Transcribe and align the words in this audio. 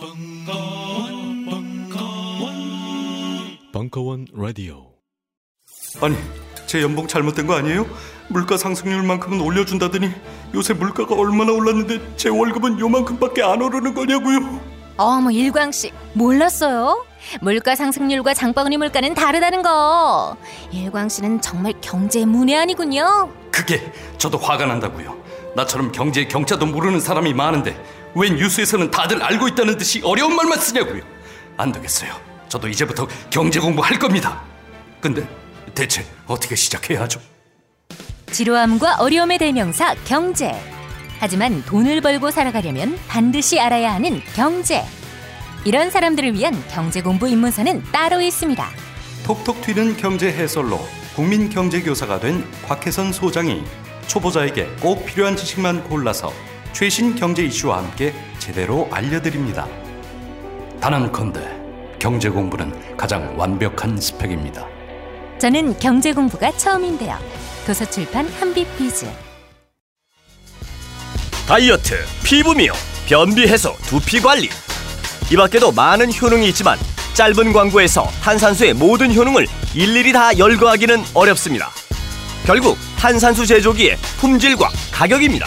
벙커원, 0.00 1.44
벙커원, 1.44 2.54
벙커원 3.70 4.26
라디오. 4.32 4.86
아니, 6.00 6.16
제 6.66 6.80
연봉 6.80 7.06
잘못된 7.06 7.46
거 7.46 7.52
아니에요? 7.54 7.86
물가 8.28 8.56
상승률만큼은 8.56 9.42
올려준다더니 9.42 10.10
요새 10.54 10.72
물가가 10.72 11.14
얼마나 11.14 11.52
올랐는데 11.52 12.00
제 12.16 12.30
월급은 12.30 12.80
요만큼밖에 12.80 13.42
안 13.42 13.60
오르는 13.60 13.92
거냐고요? 13.92 14.60
어머 14.96 15.30
일광 15.30 15.70
씨 15.70 15.92
몰랐어요? 16.14 17.04
물가 17.42 17.76
상승률과 17.76 18.32
장바구니 18.32 18.78
물가는 18.78 19.12
다르다는 19.12 19.62
거. 19.62 20.34
일광 20.72 21.10
씨는 21.10 21.42
정말 21.42 21.74
경제 21.82 22.24
문외한이군요. 22.24 23.30
그게 23.52 23.92
저도 24.16 24.38
화가 24.38 24.64
난다고요. 24.64 25.20
나처럼 25.56 25.92
경제 25.92 26.24
경차도 26.24 26.64
모르는 26.66 27.00
사람이 27.00 27.34
많은데 27.34 27.76
왜 28.14 28.30
뉴스에서는 28.30 28.90
다들 28.90 29.22
알고 29.22 29.48
있다는 29.48 29.78
듯이 29.78 30.00
어려운 30.04 30.34
말만 30.34 30.58
쓰냐고요. 30.58 31.02
안 31.56 31.72
되겠어요. 31.72 32.14
저도 32.48 32.68
이제부터 32.68 33.06
경제 33.30 33.60
공부할 33.60 33.98
겁니다. 33.98 34.42
근데 35.00 35.26
대체 35.74 36.04
어떻게 36.26 36.56
시작해야 36.56 37.02
하죠? 37.02 37.20
지루함과 38.32 38.96
어려움의 38.98 39.38
대명사 39.38 39.94
경제. 40.04 40.52
하지만 41.18 41.62
돈을 41.64 42.00
벌고 42.00 42.30
살아가려면 42.30 42.98
반드시 43.06 43.60
알아야 43.60 43.92
하는 43.94 44.20
경제. 44.34 44.84
이런 45.64 45.90
사람들을 45.90 46.34
위한 46.34 46.54
경제 46.70 47.02
공부 47.02 47.28
입문서는 47.28 47.82
따로 47.92 48.20
있습니다. 48.20 48.66
톡톡 49.24 49.60
튀는 49.60 49.96
경제 49.98 50.28
해설로 50.32 50.80
국민 51.14 51.50
경제 51.50 51.82
교사가 51.82 52.18
된 52.20 52.44
곽혜선 52.66 53.12
소장이 53.12 53.62
초보자에게 54.06 54.64
꼭 54.80 55.04
필요한 55.04 55.36
지식만 55.36 55.84
골라서 55.84 56.32
최신 56.72 57.14
경제 57.14 57.42
이슈와 57.44 57.78
함께 57.78 58.14
제대로 58.38 58.88
알려드립니다. 58.90 59.66
단언컨대 60.80 61.40
경제 61.98 62.28
공부는 62.30 62.96
가장 62.96 63.34
완벽한 63.38 64.00
스펙입니다. 64.00 64.66
저는 65.38 65.78
경제 65.78 66.12
공부가 66.12 66.50
처음인데요. 66.56 67.18
도서출판 67.66 68.28
한빛비즈. 68.28 69.06
다이어트, 71.46 71.96
피부 72.24 72.54
미용, 72.54 72.76
변비 73.06 73.46
해소, 73.46 73.74
두피 73.82 74.20
관리. 74.20 74.48
이 75.30 75.36
밖에도 75.36 75.72
많은 75.72 76.10
효능이 76.12 76.48
있지만 76.48 76.78
짧은 77.14 77.52
광고에서 77.52 78.04
탄산수의 78.22 78.74
모든 78.74 79.14
효능을 79.14 79.46
일일이 79.74 80.12
다 80.12 80.36
열거하기는 80.38 81.04
어렵습니다. 81.12 81.70
결국 82.46 82.78
탄산수 82.98 83.46
제조기의 83.46 83.96
품질과 84.18 84.70
가격입니다. 84.92 85.46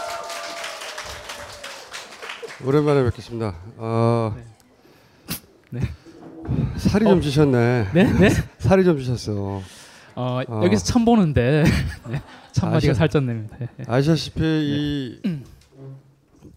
오랜만에 2.65 3.03
뵙겠습니다. 3.05 3.55
어, 3.77 4.35
네. 5.71 5.81
살이 6.77 7.05
좀 7.05 7.21
찌셨네. 7.21 7.87
네, 7.93 8.03
네. 8.13 8.29
살이 8.59 8.83
좀 8.83 8.97
찌셨어. 8.99 9.61
어, 10.15 10.41
어. 10.47 10.61
여기서 10.65 10.83
처음 10.85 11.05
보는데 11.05 11.63
네, 12.09 12.21
첫 12.51 12.67
마디가 12.69 12.93
아시아- 12.93 13.07
살쪘네요. 13.07 13.47
네. 13.59 13.67
아시다시피 13.87 14.41
이 14.43 15.43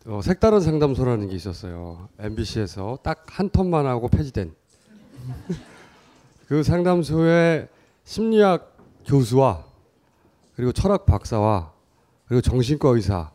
어, 0.07 0.21
색다른 0.23 0.61
상담소라는 0.61 1.29
게 1.29 1.37
있었어요. 1.37 2.09
MBC에서 2.19 2.99
딱 3.03 3.25
한 3.29 3.49
턴만 3.51 3.87
하고 3.87 4.09
폐지된 4.09 4.55
그 6.49 6.63
상담소의 6.63 7.69
심리학 8.05 8.77
교수와 9.07 9.65
그리고 10.57 10.73
철학 10.73 11.07
박사와 11.07 11.73
그리고 12.27 12.41
정신과 12.43 12.91
의사 12.91 13.31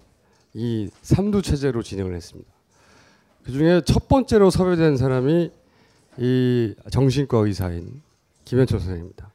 이 0.53 0.89
삼두 1.01 1.41
체제로 1.41 1.81
진행을 1.81 2.13
했습니다. 2.15 2.49
그 3.49 3.53
중에 3.53 3.81
첫 3.83 4.07
번째로 4.07 4.51
섭외된 4.51 4.95
사람이 4.95 5.49
이 6.19 6.75
정신과 6.91 7.39
의사인 7.39 8.03
김현철 8.45 8.79
선생입니다. 8.79 9.31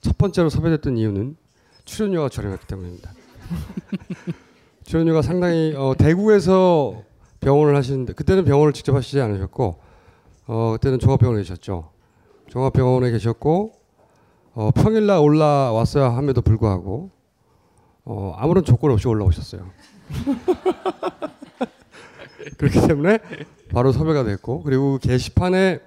첫 0.00 0.16
번째로 0.16 0.48
섭외됐던 0.48 0.96
이유는 0.96 1.36
출연료가 1.84 2.30
저렴했기 2.30 2.66
때문입니다. 2.66 3.12
출연료가 4.84 5.20
상당히 5.20 5.74
어, 5.76 5.94
대구에서 5.94 7.02
병원을 7.40 7.76
하시는데 7.76 8.14
그때는 8.14 8.46
병원을 8.46 8.72
직접 8.72 8.96
하시지 8.96 9.20
않으셨고 9.20 9.78
어, 10.46 10.72
그때는 10.72 10.98
종합병원에 10.98 11.42
계셨죠. 11.42 11.90
종합병원에 12.48 13.10
계셨고 13.10 13.74
어, 14.54 14.70
평일날 14.70 15.18
올라왔어야 15.18 16.16
함에도 16.16 16.40
불구하고 16.40 17.10
어, 18.06 18.34
아무런 18.38 18.64
조건 18.64 18.92
없이 18.92 19.06
올라오셨어요. 19.06 19.70
그렇기 22.56 22.86
때문에 22.86 23.18
바로 23.70 23.92
섭외가 23.92 24.24
됐고 24.24 24.62
그리고 24.62 24.98
게시판에 24.98 25.80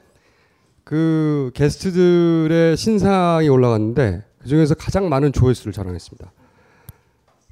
그 0.84 1.52
게스트들의 1.54 2.78
신상이 2.78 3.48
올라갔는데 3.50 4.24
그 4.40 4.48
중에서 4.48 4.76
가장 4.76 5.10
많은 5.10 5.32
조회수를 5.32 5.74
자랑했습니다. 5.74 6.32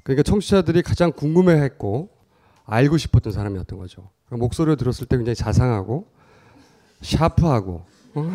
그러니까 0.02 0.22
청취자들이 0.22 0.82
가장 0.82 1.12
궁금해했고 1.12 2.10
알고 2.64 2.98
싶었던 2.98 3.32
사람이었던 3.32 3.78
거죠. 3.78 4.10
그러니까 4.26 4.44
목소리를 4.44 4.76
들었을 4.76 5.06
때 5.06 5.16
굉장히 5.16 5.34
자상하고 5.34 6.06
샤프하고 7.00 7.84
어? 8.14 8.32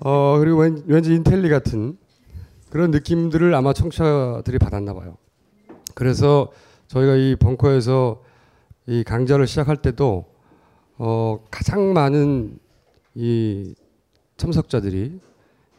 어 0.04 0.38
그리고 0.38 0.58
왠, 0.58 0.82
왠지 0.86 1.14
인텔리 1.14 1.48
같은 1.48 1.98
그런 2.70 2.90
느낌들을 2.90 3.54
아마 3.54 3.72
청취자들이 3.72 4.58
받았나 4.58 4.94
봐요. 4.94 5.16
그래서 5.94 6.50
저희가 6.88 7.16
이 7.16 7.36
벙커에서 7.36 8.22
이 8.86 9.04
강좌를 9.04 9.46
시작할 9.46 9.76
때도 9.76 10.24
어 10.98 11.38
가장 11.50 11.92
많은 11.92 12.58
이 13.14 13.74
참석자들이 14.36 15.20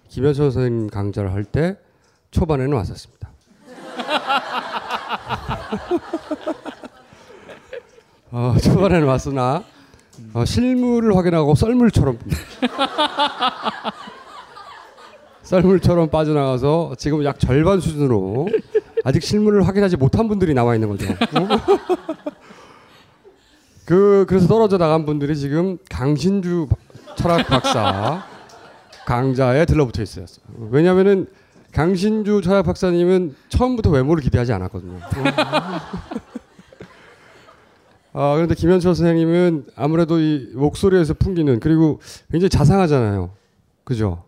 김현철 0.09 0.51
선생님 0.51 0.89
강좌를 0.89 1.33
할 1.33 1.43
때 1.43 1.77
초반에는 2.31 2.73
왔었습니다. 2.73 3.29
어, 8.31 8.55
초반에는 8.61 9.07
왔으나 9.07 9.63
어, 10.33 10.45
실물을 10.45 11.15
확인하고 11.15 11.53
썰물처럼 11.55 12.17
썰물처럼 15.43 16.09
빠져나가서 16.09 16.95
지금 16.97 17.23
약 17.23 17.39
절반 17.39 17.79
수준으로 17.79 18.49
아직 19.03 19.21
실물을 19.21 19.67
확인하지 19.67 19.97
못한 19.97 20.27
분들이 20.27 20.53
나와 20.55 20.73
있는 20.73 20.89
거죠. 20.89 21.05
그 23.85 24.25
그래서 24.27 24.47
떨어져 24.47 24.77
나간 24.77 25.05
분들이 25.05 25.35
지금 25.35 25.77
강신주 25.89 26.67
철학 27.17 27.47
박사 27.47 28.23
강좌에 29.05 29.65
들러붙어 29.65 30.01
있어요. 30.01 30.25
왜냐하면은 30.69 31.27
강신주 31.73 32.41
철학 32.43 32.65
박사님은 32.65 33.35
처음부터 33.49 33.89
외모를 33.89 34.23
기대하지 34.23 34.53
않았거든요. 34.53 34.99
아 38.15 38.35
그런데 38.35 38.53
김현철 38.53 38.93
선생님은 38.95 39.65
아무래도 39.75 40.19
이 40.19 40.51
목소리에서 40.53 41.15
풍기는 41.15 41.59
그리고 41.59 41.99
굉장히 42.31 42.49
자상하잖아요. 42.49 43.31
그죠? 43.83 44.23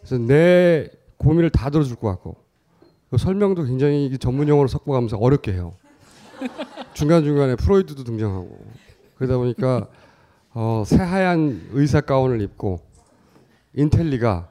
그래서 0.00 0.18
내 0.18 0.90
고민을 1.16 1.50
다 1.50 1.70
들어줄 1.70 1.96
것 1.96 2.08
같고 2.08 2.36
그 3.08 3.18
설명도 3.18 3.64
굉장히 3.64 4.16
전문 4.18 4.48
용어로 4.48 4.68
섞어가면서 4.68 5.16
어렵게 5.16 5.52
해요. 5.52 5.74
중간 6.92 7.22
중간에 7.22 7.54
프로이드도 7.54 8.04
등장하고 8.04 8.58
그러다 9.20 9.36
보니까 9.36 9.86
어, 10.54 10.82
새하얀 10.86 11.68
의사 11.72 12.00
가운을 12.00 12.40
입고 12.40 12.80
인텔리가 13.74 14.48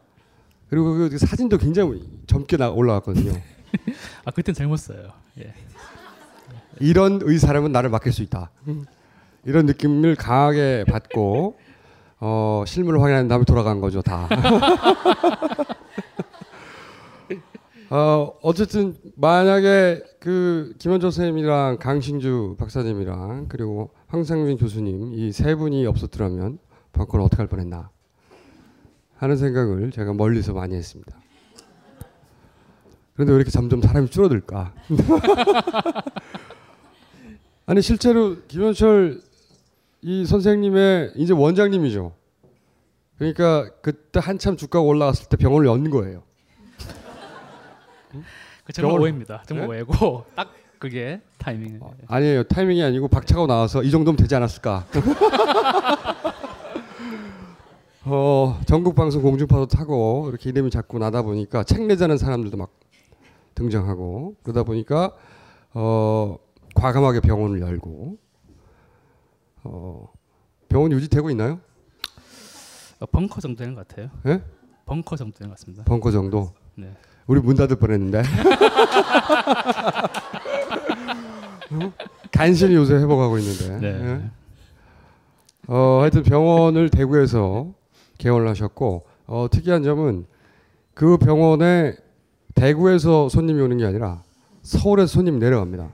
그리고 0.69 0.94
그 1.10 1.18
사진도 1.18 1.57
굉장히 1.57 2.07
젊게 2.27 2.56
나 2.56 2.69
올라왔거든요. 2.69 3.31
아 4.25 4.31
그땐 4.31 4.54
젊었어요. 4.54 5.12
예. 5.39 5.56
이런 6.80 7.19
의사라면 7.24 7.71
나를 7.71 7.89
맡길 7.89 8.13
수 8.13 8.21
있다. 8.21 8.51
이런 9.44 9.66
느낌을 9.66 10.16
강하게 10.16 10.86
받고 10.88 11.57
어, 12.19 12.63
실물을 12.68 13.01
확인한 13.01 13.27
다음에 13.27 13.44
돌아간 13.45 13.81
거죠 13.81 14.04
다. 14.04 14.30
어, 17.89 18.33
어쨌든 18.44 18.95
만약에 19.16 20.04
그 20.19 20.75
김원조 20.77 21.10
선생님이랑 21.10 21.77
강신주 21.80 22.56
박사님이랑 22.60 23.48
그리고 23.50 23.89
황상민 24.09 24.57
교수님 24.57 25.13
이 25.13 25.31
세 25.31 25.56
분이 25.56 25.85
없었더라면 25.85 26.59
벙커는 26.94 27.25
어떻게 27.25 27.41
할 27.41 27.47
뻔했나 27.47 27.89
하는 29.17 29.38
생각을 29.38 29.91
제가 29.91 30.13
멀리서 30.13 30.53
많이 30.53 30.75
했습니다. 30.75 31.17
그런데 33.13 33.33
왜 33.33 33.38
이렇게 33.38 33.51
점점 33.51 33.81
사람이 33.81 34.09
줄어들까? 34.09 34.73
아니 37.65 37.81
실제로 37.81 38.38
김현철 38.47 39.21
이 40.01 40.25
선생님의 40.25 41.13
이제 41.17 41.33
원장님이죠. 41.33 42.13
그러니까 43.17 43.69
그때 43.81 44.19
한참 44.23 44.56
주가가 44.56 44.81
올라갔을 44.83 45.27
때 45.27 45.35
병원을 45.38 45.67
연 45.67 45.89
거예요. 45.89 46.23
그 48.63 48.73
정말 48.73 48.89
병원- 48.91 49.01
오해입니다. 49.01 49.44
정말 49.45 49.67
네? 49.67 49.73
오해고 49.73 50.25
딱 50.35 50.53
그게 50.80 51.22
타이밍. 51.38 51.80
아니에요. 52.08 52.44
타이밍이 52.44 52.81
아니고 52.81 53.10
박차고 53.10 53.46
나와서 53.48 53.84
이 53.84 53.92
정도면 53.92 54.16
되지 54.16 54.34
않았을까. 54.36 54.86
어, 58.06 58.60
전국 58.66 58.96
방송 58.96 59.22
공중파도 59.22 59.68
타고 59.68 60.28
이렇게 60.30 60.50
이름이 60.50 60.72
자꾸 60.72 60.98
나다 60.98 61.22
보니까 61.22 61.64
책 61.64 61.86
내자는 61.86 62.18
사람들도 62.18 62.56
막 62.58 62.72
등장하고 63.56 64.36
그러다 64.42 64.64
보니까 64.64 65.12
어, 65.74 66.38
과감하게 66.76 67.20
병원을 67.20 67.60
열고 67.62 68.18
어, 69.66 70.08
병원 70.70 70.94
유지되고 70.94 71.30
있나요? 71.31 71.60
어, 73.02 73.06
벙커 73.06 73.42
정도 73.42 73.58
되는 73.60 73.76
것 73.76 73.86
같아요. 73.88 74.10
예? 74.28 74.42
벙커 74.86 75.18
정도 75.18 75.38
되는 75.38 75.50
것 75.50 75.58
같습니다. 75.58 75.84
벙커 75.84 76.10
정도. 76.12 76.54
네. 76.76 76.96
우리 77.28 77.42
문 77.42 77.58
닫을 77.58 77.76
뻔했는데. 77.76 78.24
어? 81.71 81.94
간신히 82.31 82.75
요새 82.75 82.95
회복하고 82.95 83.38
있는데. 83.38 83.80
네. 83.80 83.88
예? 83.88 84.21
어, 85.68 86.00
하여튼 86.01 86.24
병원을 86.24 86.89
대구에서 86.92 87.74
개원을 88.18 88.48
하셨고 88.50 89.06
어, 89.27 89.48
특이한 89.51 89.83
점은 89.83 90.25
그 90.94 91.18
병원에 91.18 91.95
대구에서 92.56 93.30
손님이 93.30 93.62
오는 93.62 93.77
게 93.77 93.86
아니라 93.86 94.24
서울에서 94.63 95.07
손님이 95.07 95.38
내려갑니다. 95.39 95.89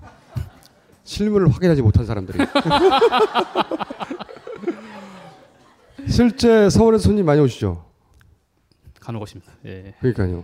실물을 1.04 1.50
확인하지 1.54 1.82
못한 1.84 2.06
사람들이. 2.06 2.40
실제 6.10 6.70
서울에서 6.70 7.04
손님 7.04 7.26
많이 7.26 7.42
오시죠? 7.42 7.84
간혹 9.00 9.22
오십니다. 9.22 9.52
예. 9.66 9.94
그러니까요. 10.00 10.44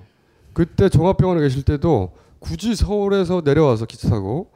그때 0.53 0.89
종합병원에 0.89 1.41
계실 1.41 1.63
때도 1.63 2.13
굳이 2.39 2.75
서울에서 2.75 3.41
내려와서 3.43 3.85
기차 3.85 4.09
타고 4.09 4.51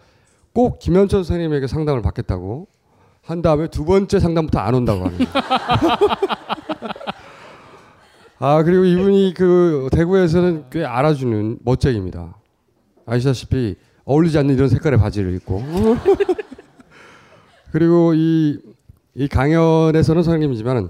꼭 0.56 0.80
김현철 0.80 1.26
선생님에게 1.26 1.68
상담을 1.68 2.02
받겠다고 2.02 2.68
한 3.22 3.42
다음에 3.42 3.68
두 3.68 3.84
번째 3.84 4.20
상담부터 4.22 4.58
안 4.60 4.74
온다고 4.74 5.04
하는. 5.04 5.20
아 8.40 8.64
그리고 8.64 8.86
이분이 8.86 9.34
그 9.36 9.90
대구에서는 9.92 10.70
꽤 10.70 10.86
알아주는 10.86 11.60
멋쟁입니다. 11.62 12.38
아시다시피 13.06 13.76
어울리지 14.06 14.38
않는 14.38 14.56
이런 14.56 14.70
색깔의 14.70 14.98
바지를 14.98 15.36
입고 15.36 15.62
그리고 17.74 18.14
이, 18.14 18.58
이 19.14 19.28
강연에서는 19.28 20.24
선생님이지만은 20.24 20.88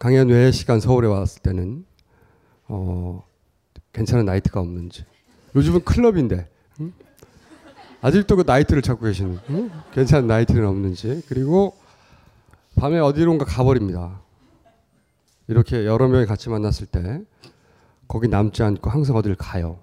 강연 0.00 0.28
외의 0.28 0.52
시간 0.52 0.80
서울에 0.80 1.06
왔을 1.06 1.40
때는 1.40 1.84
어, 2.66 3.22
괜찮은 3.92 4.24
나이트가 4.24 4.58
없는지. 4.58 5.04
요즘은 5.54 5.84
클럽인데 5.84 6.36
응? 6.36 6.53
아직도 8.04 8.36
그 8.36 8.44
나이트를 8.46 8.82
찾고 8.82 9.06
계시는 9.06 9.38
응? 9.48 9.70
괜찮은 9.94 10.26
나이트는 10.26 10.66
없는지. 10.66 11.22
그리고 11.26 11.74
밤에 12.76 12.98
어디론가 12.98 13.46
가버립니다. 13.46 14.20
이렇게 15.48 15.86
여러 15.86 16.06
명이 16.06 16.26
같이 16.26 16.50
만났을 16.50 16.86
때 16.86 17.22
거기 18.06 18.28
남지 18.28 18.62
않고 18.62 18.90
항상 18.90 19.16
어디를 19.16 19.36
가요. 19.36 19.78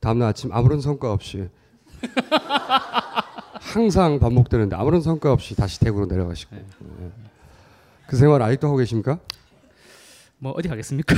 다음날 0.00 0.28
아침 0.28 0.52
아무런 0.52 0.82
성과 0.82 1.10
없이 1.10 1.48
항상 3.60 4.18
반복되는데 4.18 4.76
아무런 4.76 5.00
성과 5.00 5.32
없이 5.32 5.56
다시 5.56 5.80
대구로 5.80 6.04
내려가시고 6.04 6.54
네. 6.54 6.64
예. 7.00 7.10
그 8.08 8.16
생활 8.16 8.42
아직도 8.42 8.66
하고 8.66 8.76
계십니까? 8.76 9.18
뭐 10.36 10.52
어디 10.52 10.68
가겠습니까? 10.68 11.16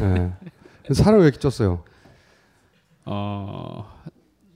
예. 0.00 0.94
사람 0.94 1.18
왜 1.18 1.26
이렇게 1.26 1.40
쪘어요? 1.40 1.82
어, 3.04 4.00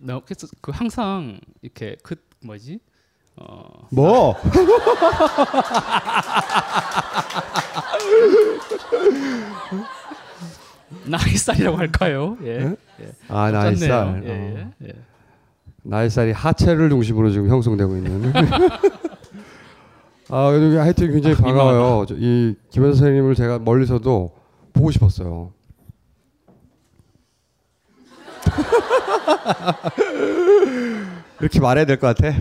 나 0.01 0.21
그래서 0.21 0.47
그 0.61 0.71
항상 0.71 1.41
이렇게 1.63 1.97
그 2.03 2.17
뭐지? 2.45 2.79
어, 3.37 3.87
뭐? 3.93 4.35
나이살이라고 11.05 11.77
할까요? 11.77 12.37
예. 12.43 12.59
네? 12.59 12.77
예. 13.03 13.13
아. 13.29 13.51
나이살. 13.51 14.23
예, 14.25 14.31
어. 14.31 14.33
예, 14.33 14.71
예. 14.89 14.93
나이살이 15.83 16.33
하체를 16.33 16.91
중심으로 16.91 17.31
지금 17.31 17.49
형성되고 17.49 17.97
있는. 17.97 18.33
아 20.31 20.49
하여튼 20.49 21.11
굉장히 21.11 21.37
아, 21.37 21.39
반가워요. 21.43 22.05
저, 22.07 22.15
이 22.19 22.55
김현 22.71 22.93
선생님을 22.95 23.35
제가 23.35 23.59
멀리서도 23.61 24.31
보고 24.75 24.91
싶었어요. 24.91 25.53
이렇게 31.41 31.61
말해야 31.61 31.85
될 31.87 31.99
것 31.99 32.17
같아. 32.17 32.37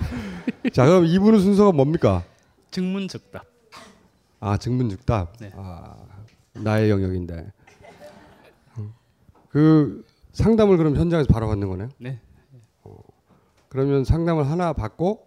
자 0.72 0.86
그럼 0.86 1.04
이분의 1.06 1.40
순서가 1.40 1.72
뭡니까? 1.72 2.24
증문즉답. 2.70 3.44
아 4.40 4.56
증문즉답. 4.56 5.36
네. 5.38 5.52
아 5.56 5.96
나의 6.54 6.90
영역인데. 6.90 7.52
그 9.48 10.04
상담을 10.32 10.76
그럼 10.78 10.96
현장에서 10.96 11.28
바로 11.32 11.46
받는 11.48 11.68
거네요. 11.68 11.88
네. 11.98 12.18
그러면 13.68 14.04
상담을 14.04 14.48
하나 14.50 14.72
받고 14.72 15.26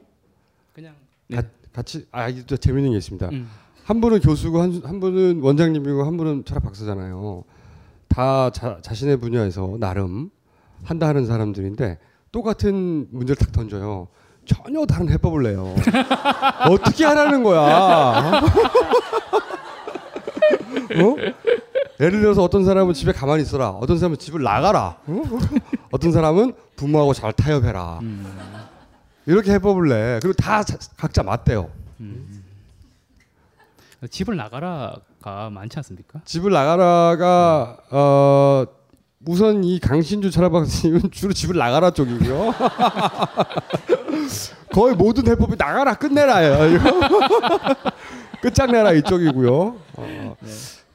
그냥 0.73 0.95
네. 1.27 1.37
가- 1.37 1.43
같이 1.73 2.07
아 2.11 2.27
이게 2.29 2.43
또 2.45 2.57
재밌는 2.57 2.91
게 2.91 2.97
있습니다. 2.97 3.29
음. 3.29 3.49
한 3.83 4.01
분은 4.01 4.19
교수고 4.21 4.61
한, 4.61 4.81
한 4.83 4.99
분은 4.99 5.41
원장님이고 5.41 6.03
한 6.03 6.17
분은 6.17 6.45
철학 6.45 6.63
박사잖아요. 6.63 7.43
다 8.15 8.49
자, 8.49 8.79
자신의 8.81 9.17
분야에서 9.17 9.75
나름 9.77 10.29
한다 10.85 11.05
하는 11.09 11.25
사람들인데 11.25 11.97
똑같은 12.31 13.07
문제를 13.11 13.35
탁 13.35 13.51
던져요. 13.51 14.07
전혀 14.45 14.85
다른 14.85 15.09
해법을 15.09 15.43
내요. 15.43 15.75
어떻게 16.71 17.03
하라는 17.03 17.43
거야? 17.43 18.39
어? 20.95 21.15
예를 21.99 22.21
들어서 22.21 22.41
어떤 22.43 22.63
사람은 22.63 22.93
집에 22.93 23.11
가만히 23.11 23.41
있어라. 23.43 23.71
어떤 23.71 23.97
사람은 23.97 24.17
집을 24.17 24.41
나가라. 24.43 24.97
어? 25.07 25.21
어떤 25.91 26.13
사람은 26.13 26.53
부모하고 26.77 27.13
잘 27.13 27.33
타협해라. 27.33 27.99
이렇게 29.25 29.51
해법을 29.53 29.89
내. 29.89 30.19
그리고 30.21 30.33
다 30.41 30.63
자- 30.63 30.77
각자 30.95 31.21
맞대요. 31.21 31.69
집을 34.09 34.37
나가라 34.37 34.95
가 35.25 35.49
많지 35.49 35.79
않습니까? 35.79 36.21
집을 36.23 36.51
나가라가 36.51 37.77
어 37.89 38.63
우선 39.25 39.63
이 39.63 39.79
강신주 39.79 40.29
철학박사님은 40.29 41.09
주로 41.09 41.33
집을 41.33 41.57
나가라 41.57 41.89
쪽이고요. 41.89 42.53
거의 44.71 44.95
모든 44.95 45.27
해법이 45.27 45.55
나가라 45.57 45.95
끝내라예요. 45.95 46.79
끝장내라 48.43 48.93
이쪽이고요. 48.93 49.75
어, 49.93 50.35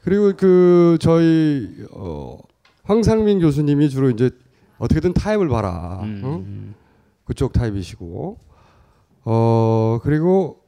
그리고 0.01 0.31
그 0.37 0.97
저희 1.01 1.67
어, 1.91 2.37
황상민 2.83 3.41
교수님이 3.41 3.89
주로 3.89 4.09
이제 4.09 4.29
어떻게든 4.77 5.13
타입을 5.13 5.49
봐라. 5.49 5.99
음. 6.03 6.21
어? 6.23 6.73
그쪽 7.25 7.51
타입이시고 7.51 8.37
어 9.25 9.99
그리고 10.03 10.61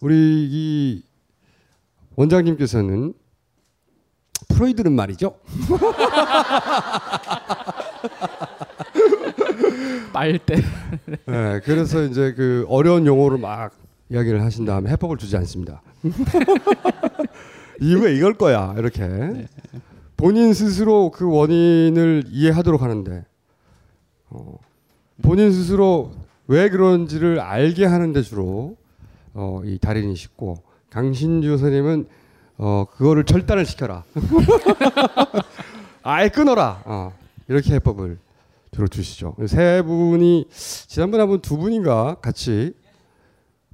우리 0.00 0.14
이 0.16 1.02
원장님께서는 2.16 3.14
프로이드는 4.48 4.92
말이죠. 4.92 5.36
빨대. 10.12 10.56
네, 11.26 11.60
그래서 11.64 12.02
이제 12.04 12.34
그 12.34 12.64
어려운 12.68 13.06
용어를 13.06 13.38
막 13.38 13.72
이야기를 14.10 14.42
하신 14.42 14.64
다음에 14.64 14.90
해법을 14.90 15.16
주지 15.16 15.36
않습니다. 15.38 15.82
이유가 17.80 18.08
이걸 18.08 18.34
거야 18.34 18.74
이렇게 18.78 19.48
본인 20.16 20.54
스스로 20.54 21.10
그 21.10 21.28
원인을 21.28 22.24
이해하도록 22.28 22.80
하는데 22.80 23.24
어, 24.30 24.58
본인 25.22 25.52
스스로 25.52 26.12
왜 26.46 26.68
그런지를 26.68 27.40
알게 27.40 27.84
하는데 27.84 28.22
주로 28.22 28.76
어, 29.32 29.62
이 29.64 29.78
달인이시고 29.78 30.62
강신주 30.94 31.58
선생님은 31.58 32.06
어, 32.56 32.84
그거를 32.88 33.24
절단을 33.24 33.66
시켜라. 33.66 34.04
아예 36.04 36.28
끊어라. 36.28 36.82
어, 36.84 37.12
이렇게 37.48 37.74
해법을 37.74 38.16
주로 38.70 38.86
주시죠. 38.86 39.34
세 39.48 39.82
분이 39.82 40.46
지난번에 40.50 41.22
한번 41.22 41.40
두 41.40 41.56
분인가 41.56 42.14
같이 42.22 42.74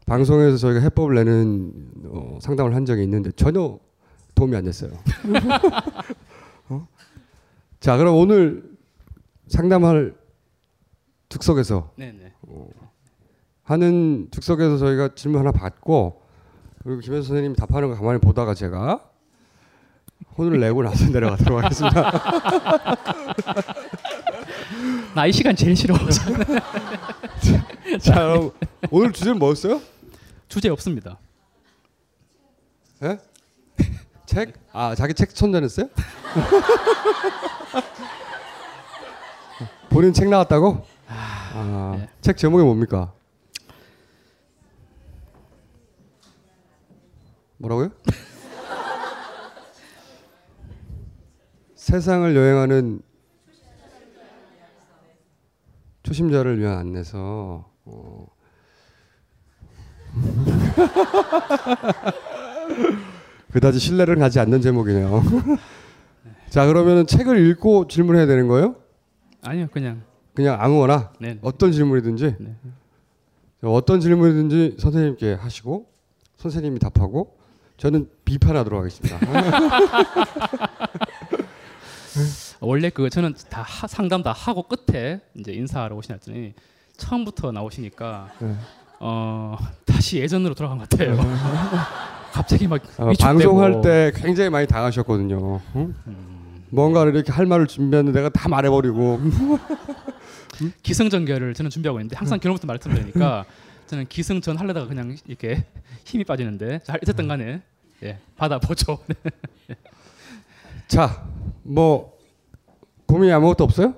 방송에서 0.06 0.56
저희가 0.56 0.80
해법을 0.80 1.14
내는 1.16 1.90
어, 2.06 2.38
상담을 2.40 2.74
한 2.74 2.86
적이 2.86 3.02
있는데 3.02 3.30
전혀 3.32 3.78
도움이 4.34 4.56
안 4.56 4.64
됐어요. 4.64 4.92
어? 6.70 6.88
자, 7.80 7.98
그럼 7.98 8.16
오늘 8.16 8.62
상담할 9.46 10.14
즉석에서 11.28 11.92
네네. 11.96 12.32
하는 13.64 14.28
즉석에서 14.30 14.78
저희가 14.78 15.14
질문 15.14 15.40
하나 15.40 15.52
받고 15.52 16.19
그리고 16.82 17.00
김현수 17.00 17.28
선생님이 17.28 17.56
답하는 17.56 17.88
거 17.90 17.96
가만히 17.96 18.18
보다가 18.20 18.54
제가 18.54 19.00
혼을 20.38 20.60
내고 20.60 20.82
나서 20.82 21.08
내려가도록 21.10 21.62
하겠습니다. 21.62 22.12
나 25.14 25.26
이 25.26 25.32
시간 25.32 25.54
제일 25.56 25.76
싫어. 25.76 25.94
자, 28.00 28.14
그럼 28.14 28.52
오늘 28.90 29.12
주제는 29.12 29.38
뭐였어요? 29.38 29.80
주제 30.48 30.68
없습니다. 30.68 31.18
예? 33.02 33.18
책? 34.26 34.54
아, 34.72 34.94
자기 34.94 35.14
책 35.14 35.30
선전했어요? 35.32 35.88
본인 39.90 40.12
책 40.12 40.28
나왔다고? 40.28 40.84
아, 41.08 41.96
네. 41.98 42.08
책 42.20 42.36
제목이 42.36 42.62
뭡니까? 42.62 43.12
뭐라고요? 47.60 47.90
세상을 51.74 52.34
여행하는 52.34 53.02
초심자를 56.02 56.58
위한 56.58 56.78
안내서. 56.78 57.70
어. 57.84 58.26
그다지 63.52 63.78
신뢰를 63.78 64.16
가지 64.16 64.40
않는 64.40 64.62
제목이네요. 64.62 65.22
자 66.48 66.66
그러면은 66.66 67.06
책을 67.06 67.46
읽고 67.48 67.88
질문해야 67.88 68.24
되는 68.26 68.48
거예요? 68.48 68.76
아니요, 69.42 69.68
그냥 69.70 70.02
그냥 70.34 70.58
아무거나 70.60 71.12
네. 71.20 71.38
어떤 71.42 71.72
질문이든지 71.72 72.36
네. 72.40 72.56
자, 73.60 73.68
어떤 73.68 74.00
질문이든지 74.00 74.76
선생님께 74.78 75.34
하시고 75.34 75.90
선생님이 76.36 76.78
답하고 76.78 77.38
저는 77.80 78.06
비판하도록 78.26 78.78
하겠습니다. 78.78 79.18
원래 82.60 82.90
그 82.90 83.08
저는 83.08 83.34
다 83.48 83.62
하- 83.62 83.86
상담 83.86 84.22
다 84.22 84.32
하고 84.32 84.64
끝에 84.64 85.22
이제 85.34 85.52
인사하러 85.52 85.96
오시나 85.96 86.16
했더니 86.16 86.52
처음부터 86.98 87.52
나오시니까 87.52 88.32
네. 88.38 88.54
어 89.00 89.56
다시 89.86 90.18
예전으로 90.18 90.54
돌아간 90.54 90.76
것 90.76 90.90
같아요. 90.90 91.16
갑자기 92.32 92.68
막 92.68 92.82
어. 92.98 93.12
방송할 93.18 93.80
때 93.80 94.12
굉장히 94.14 94.50
많이 94.50 94.66
당하셨거든요. 94.66 95.62
응? 95.76 95.94
뭔가를 96.68 97.14
이렇게 97.14 97.32
할 97.32 97.46
말을 97.46 97.66
준비하는데 97.66 98.14
내가 98.14 98.28
다 98.28 98.50
말해버리고 98.50 99.20
기승전결을 100.82 101.54
저는 101.54 101.70
준비하고 101.70 101.98
있는데 102.00 102.16
항상 102.16 102.38
결혼부터 102.38 102.66
말씀드리니까 102.66 103.46
저는 103.90 104.06
기승전 104.06 104.56
하려다가 104.56 104.86
그냥 104.86 105.16
이렇게 105.26 105.64
힘이 106.06 106.22
빠지는데 106.22 106.78
잘 106.84 107.00
어쨌든 107.02 107.26
간에 107.26 107.60
예, 108.04 108.20
받아보죠. 108.36 109.00
자, 110.86 111.26
뭐 111.64 112.16
고민이 113.06 113.32
아무것도 113.32 113.64
없어요? 113.64 113.94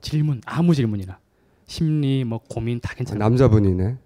질문 0.00 0.40
아무 0.44 0.74
질문이나 0.74 1.20
심리 1.66 2.24
뭐 2.24 2.40
고민 2.48 2.80
다 2.80 2.92
괜찮아요. 2.94 3.20
남자분이네. 3.28 3.96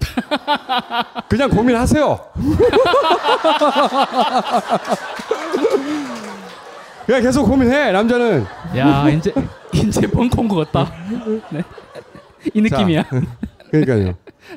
그냥 1.30 1.50
고민하세요. 1.50 2.32
그냥 7.06 7.22
계속 7.22 7.44
고민해 7.46 7.92
남자는. 7.92 8.44
야 8.76 9.08
이제 9.08 9.32
이제 9.72 10.08
벙커인 10.08 10.48
것 10.48 10.72
같다. 10.72 10.92
네. 11.52 11.62
이 12.52 12.60
느낌이야. 12.60 13.04
그러니까요. 13.70 14.14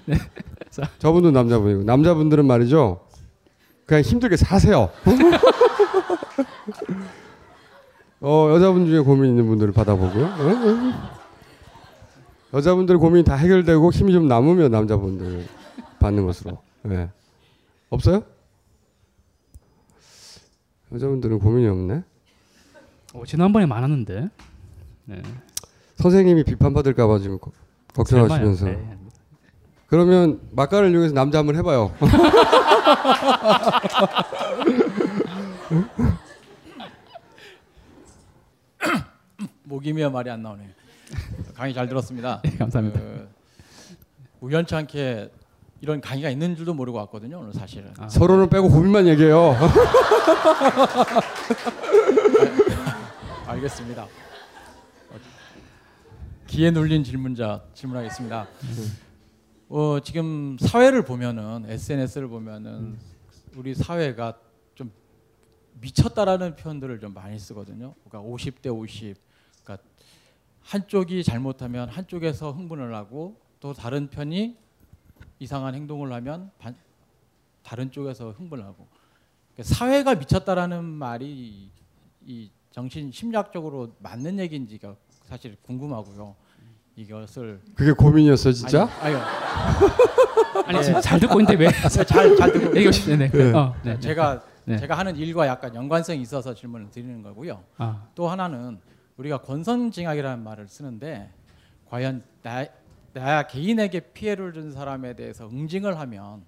자. 0.69 0.89
저분도 0.99 1.31
남자분이고 1.31 1.83
남자분들은 1.83 2.45
말이죠. 2.45 2.99
그냥 3.85 4.03
힘들게 4.03 4.35
사세요. 4.35 4.89
어 8.19 8.49
여자분 8.51 8.85
중에 8.87 8.99
고민 8.99 9.29
있는 9.29 9.47
분들을 9.47 9.73
받아보고요. 9.73 10.25
어? 10.25 11.17
여자분들 12.53 12.97
고민이 12.97 13.23
다 13.23 13.35
해결되고 13.35 13.91
힘이 13.91 14.13
좀 14.13 14.27
남으면 14.27 14.71
남자분들 14.71 15.45
받는 15.99 16.25
것으로. 16.25 16.57
네. 16.83 17.09
없어요? 17.89 18.23
여자분들은 20.91 21.39
고민이 21.39 21.67
없네. 21.67 22.03
어, 23.13 23.23
지난번에 23.25 23.65
많았는데. 23.65 24.29
네. 25.05 25.21
선생님이 25.95 26.43
비판받을까봐 26.43 27.19
지금 27.19 27.39
거- 27.39 27.51
걱정하시면서. 27.93 28.65
네. 28.65 28.97
그러면 29.87 30.41
막간을 30.51 30.91
이용해서 30.91 31.13
남자 31.13 31.39
한번 31.39 31.55
해봐요. 31.55 31.93
목이며 39.63 40.09
말이 40.09 40.29
안 40.29 40.41
나오네요. 40.41 40.69
강의 41.55 41.73
잘 41.73 41.87
들었습니다. 41.87 42.41
네, 42.43 42.51
감사합니다. 42.57 42.99
그, 42.99 43.29
우연치 44.41 44.75
않게 44.75 45.31
이런 45.81 46.01
강의가 46.01 46.29
있는 46.29 46.55
줄도 46.55 46.73
모르고 46.73 46.97
왔거든요. 46.99 47.39
오늘 47.39 47.53
사실은. 47.53 47.93
아, 47.97 48.09
서로는 48.09 48.49
빼고 48.49 48.69
고민만 48.69 49.07
얘기해요. 49.07 49.55
알겠습니다. 53.47 54.07
어, 56.47 56.49
기에 56.49 56.71
눌린 56.71 57.03
질문자 57.03 57.61
질문하겠습니다. 57.73 58.47
어, 59.67 59.99
지금 59.99 60.57
사회를 60.57 61.03
보면은 61.03 61.65
SNS를 61.67 62.29
보면은 62.29 62.97
우리 63.57 63.75
사회가 63.75 64.39
좀 64.73 64.89
미쳤다라는 65.81 66.55
표현들을 66.55 67.01
좀 67.01 67.13
많이 67.13 67.37
쓰거든요. 67.37 67.95
그러니까 68.07 68.31
50대 68.31 68.73
50. 68.73 69.17
그러니까 69.65 69.85
한쪽이 70.61 71.25
잘못하면 71.25 71.89
한쪽에서 71.89 72.53
흥분을 72.53 72.95
하고 72.95 73.41
또 73.59 73.73
다른 73.73 74.09
편이 74.09 74.55
이상한 75.39 75.75
행동을 75.75 76.13
하면 76.13 76.49
반, 76.59 76.77
다른 77.61 77.91
쪽에서 77.91 78.31
흥분을 78.31 78.63
하고 78.63 78.87
그러니까 79.53 79.75
사회가 79.75 80.15
미쳤다라는 80.15 80.85
말이 80.85 81.69
이 82.25 82.51
정신 82.71 83.11
심리학적으로 83.11 83.97
맞는 83.99 84.39
얘기인지가 84.39 84.95
사실 85.27 85.57
궁금하고요. 85.61 86.35
이것을 86.95 87.59
그게 87.75 87.91
고민이었어 87.91 88.51
진짜? 88.53 88.89
아니, 89.01 89.15
아니 90.65 90.83
지금 90.83 91.01
잘 91.01 91.19
듣고 91.19 91.39
있는데 91.41 91.65
왜 91.65 91.71
잘잘 91.71 92.35
듣고 92.53 92.75
얘기 92.75 92.87
없이 92.87 93.15
네. 93.15 93.29
네. 93.29 93.53
어, 93.53 93.75
네. 93.83 93.99
제가 93.99 94.41
네. 94.65 94.77
제가 94.77 94.97
하는 94.97 95.15
일과 95.17 95.45
약간 95.47 95.75
연관성이 95.75 96.21
있어서 96.21 96.53
질문을 96.53 96.89
드리는 96.89 97.21
거고요. 97.21 97.61
아, 97.77 98.07
또 98.15 98.29
하나는 98.29 98.79
우리가 99.17 99.39
권선징악이라는 99.39 100.43
말을 100.43 100.67
쓰는데 100.67 101.29
과연 101.89 102.23
나, 102.41 102.65
나 103.13 103.43
개인에게 103.45 103.99
피해를 104.13 104.53
준 104.53 104.71
사람에 104.71 105.15
대해서 105.15 105.47
응징을 105.47 105.99
하면 105.99 106.43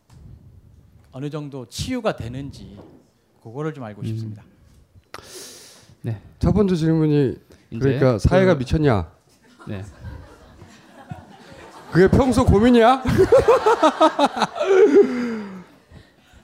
어느 1.11 1.29
정도 1.29 1.67
치유가 1.67 2.15
되는지 2.15 2.79
그거를 3.43 3.73
좀 3.73 3.83
음. 3.83 3.87
알고 3.87 4.03
싶습니다. 4.05 4.43
첫 6.39 6.53
번째 6.53 6.75
질문이 6.75 7.35
그러니까 7.69 8.17
사회가 8.17 8.53
그- 8.53 8.59
미쳤냐? 8.59 9.11
네. 9.67 9.83
그게 11.91 12.07
평소 12.07 12.45
고민이야? 12.45 13.03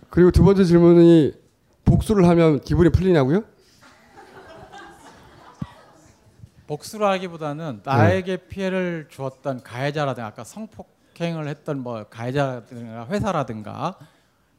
그리고 0.09 0.31
두 0.31 0.43
번째 0.43 0.63
질문이 0.63 1.33
복수를 1.83 2.27
하면 2.27 2.59
기분이 2.61 2.89
풀리냐고요? 2.89 3.43
복수를 6.67 7.05
하기보다는 7.07 7.81
나에게 7.83 8.37
피해를 8.47 9.07
주었던 9.09 9.61
가해자라든가 9.61 10.27
아까 10.27 10.43
성폭행을 10.43 11.47
했던 11.47 11.79
뭐 11.79 12.05
가해자라든가 12.05 13.07
회사라든가 13.07 13.99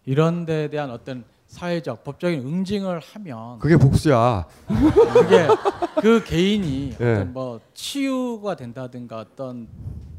이런 0.05 0.47
데에 0.47 0.69
대한 0.69 0.91
어떤 0.91 1.25
사회적 1.47 2.05
법적인 2.05 2.41
응징을 2.41 3.01
하면 3.01 3.59
그게 3.59 3.77
복수야. 3.77 4.47
그게 4.67 5.47
그 6.01 6.23
개인이 6.25 6.97
예. 7.01 7.13
어떤 7.15 7.33
뭐 7.33 7.61
치유가 7.73 8.57
된다든가 8.57 9.19
어떤 9.19 9.69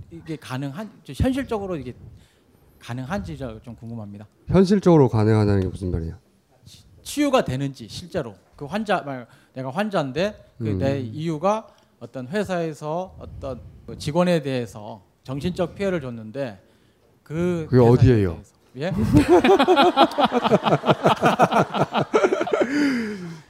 이게 0.10 0.36
가능한 0.38 0.90
좀 1.04 1.16
현실적으로 1.18 1.76
이게 1.76 1.94
가능한지 2.80 3.38
저- 3.38 3.60
좀 3.62 3.76
궁금합니다. 3.76 4.26
현실적으로 4.48 5.10
가능하다는 5.10 5.62
게 5.62 5.68
무슨 5.68 5.92
말이야? 5.92 6.18
치유가 7.04 7.44
되는지 7.44 7.88
실제로 7.90 8.36
그 8.56 8.66
환자 8.66 9.02
말 9.02 9.28
내가 9.54 9.70
환자인데 9.70 10.46
그 10.58 10.72
음. 10.72 10.78
내 10.78 11.00
이유가 11.00 11.68
어떤 12.00 12.28
회사에서 12.28 13.16
어떤 13.20 13.62
그 13.86 13.98
직원에 13.98 14.42
대해서 14.42 15.02
정신적 15.24 15.76
피해를 15.76 16.00
줬는데 16.02 16.62
그 17.24 17.68
그게 17.70 17.82
어디예요? 17.86 18.32
대해서. 18.32 18.56
예? 18.78 18.92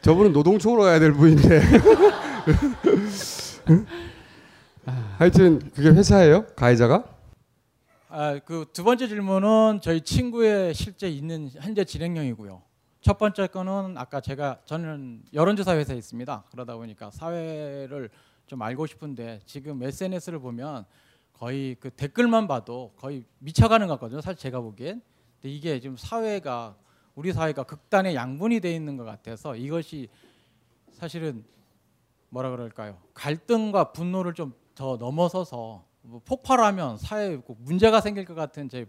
저분은 0.02 0.32
노동청으로 0.32 0.84
가야 0.84 1.00
될 1.00 1.12
분인데. 1.14 1.62
하여튼 5.18 5.60
그게 5.76 5.90
회사예요? 5.90 6.46
가해자가? 6.56 7.04
아, 8.10 8.40
그 8.40 8.66
두 8.72 8.84
번째 8.86 9.08
질문은 9.08 9.80
저희 9.82 10.00
친구의 10.02 10.74
실제 10.74 11.10
있는 11.10 11.50
현재 11.60 11.84
진행형이고요. 11.84 12.62
첫 13.02 13.18
번째 13.18 13.48
거는 13.48 13.96
아까 13.98 14.22
제가 14.22 14.60
저는 14.66 15.24
여론조사 15.34 15.76
회사에 15.76 15.98
있습니다. 15.98 16.44
그러다 16.52 16.76
보니까 16.78 17.12
사회를 17.12 18.10
좀 18.48 18.62
알고 18.62 18.86
싶은데 18.86 19.42
지금 19.46 19.84
SNS를 19.84 20.40
보면 20.40 20.86
거의 21.34 21.76
그 21.80 21.90
댓글만 21.90 22.48
봐도 22.48 22.94
거의 22.98 23.26
미쳐가는 23.40 23.88
것 23.88 23.94
같거든요. 23.96 24.22
사실 24.22 24.38
제가 24.40 24.62
보기엔. 24.62 25.02
근데 25.48 25.56
이게 25.56 25.80
지금 25.80 25.96
사회가 25.98 26.76
우리 27.16 27.32
사회가 27.32 27.64
극단의 27.64 28.16
양분이 28.16 28.60
돼 28.60 28.76
있는 28.76 28.98
것 28.98 29.06
같아서 29.06 29.56
이것이 29.56 30.10
사실은 30.92 31.46
뭐라 32.30 32.50
그럴까요? 32.50 32.98
갈등과 33.14 33.94
분노를 33.94 34.34
좀 34.34 34.68
더 34.78 34.96
넘어서서 34.96 35.84
뭐 36.04 36.22
폭발하면 36.24 36.98
사회에 36.98 37.38
꼭 37.38 37.58
문제가 37.62 38.00
생길 38.00 38.26
것 38.26 38.36
같은 38.36 38.70
제, 38.70 38.86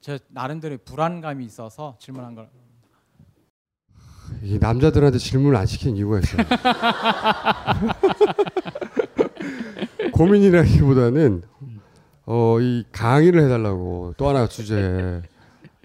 제 0.00 0.18
나름대로의 0.28 0.78
불안감이 0.84 1.44
있어서 1.44 1.96
질문한 2.00 2.34
걸. 2.34 2.50
이 4.42 4.58
남자들한테 4.58 5.18
질문을 5.18 5.56
안 5.56 5.66
시킨 5.66 5.96
이유가 5.96 6.18
있어요. 6.18 6.44
고민이라기보다는 10.12 11.42
어, 12.26 12.60
이 12.60 12.84
강의를 12.90 13.44
해달라고 13.44 14.14
또 14.16 14.28
하나 14.28 14.48
주제 14.48 15.22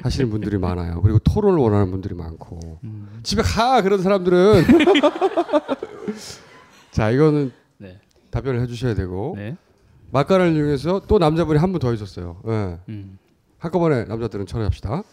하시는 0.05 0.29
분들이 0.29 0.57
많아요. 0.59 1.01
그리고 1.01 1.17
토론을 1.19 1.57
원하는 1.59 1.89
분들이 1.89 2.13
많고 2.13 2.79
집에 3.23 3.41
가 3.41 3.81
그런 3.81 4.01
사람들은 4.03 4.63
자 6.91 7.09
이거는 7.09 7.51
네. 7.79 7.99
답변을 8.29 8.61
해주셔야 8.61 8.93
되고 8.93 9.33
네. 9.35 9.57
막간을 10.11 10.55
이용해서 10.55 11.01
또 11.07 11.17
남자분이 11.17 11.57
한 11.59 11.71
분 11.71 11.79
더 11.79 11.91
있었어요. 11.93 12.39
예. 12.47 12.77
음. 12.89 13.17
한꺼번에 13.57 14.03
남자들은 14.05 14.45
처리합시다. 14.45 15.01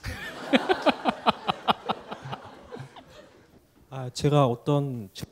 아 3.90 4.11
제가 4.12 4.46
어떤 4.46 5.08
증- 5.14 5.26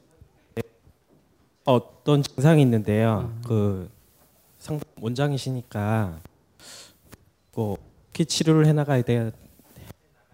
어떤 1.65 2.23
증상이 2.23 2.63
있는데요. 2.63 3.33
그 3.47 3.91
상담 4.59 4.83
원장이시니까 5.01 6.19
뭐 7.55 7.77
치료를 8.13 8.67
해나가야 8.67 9.01
돼, 9.03 9.33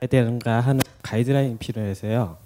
되는가 0.07 0.61
하는 0.61 0.81
가이드라인이 1.03 1.57
필요해서요. 1.59 2.39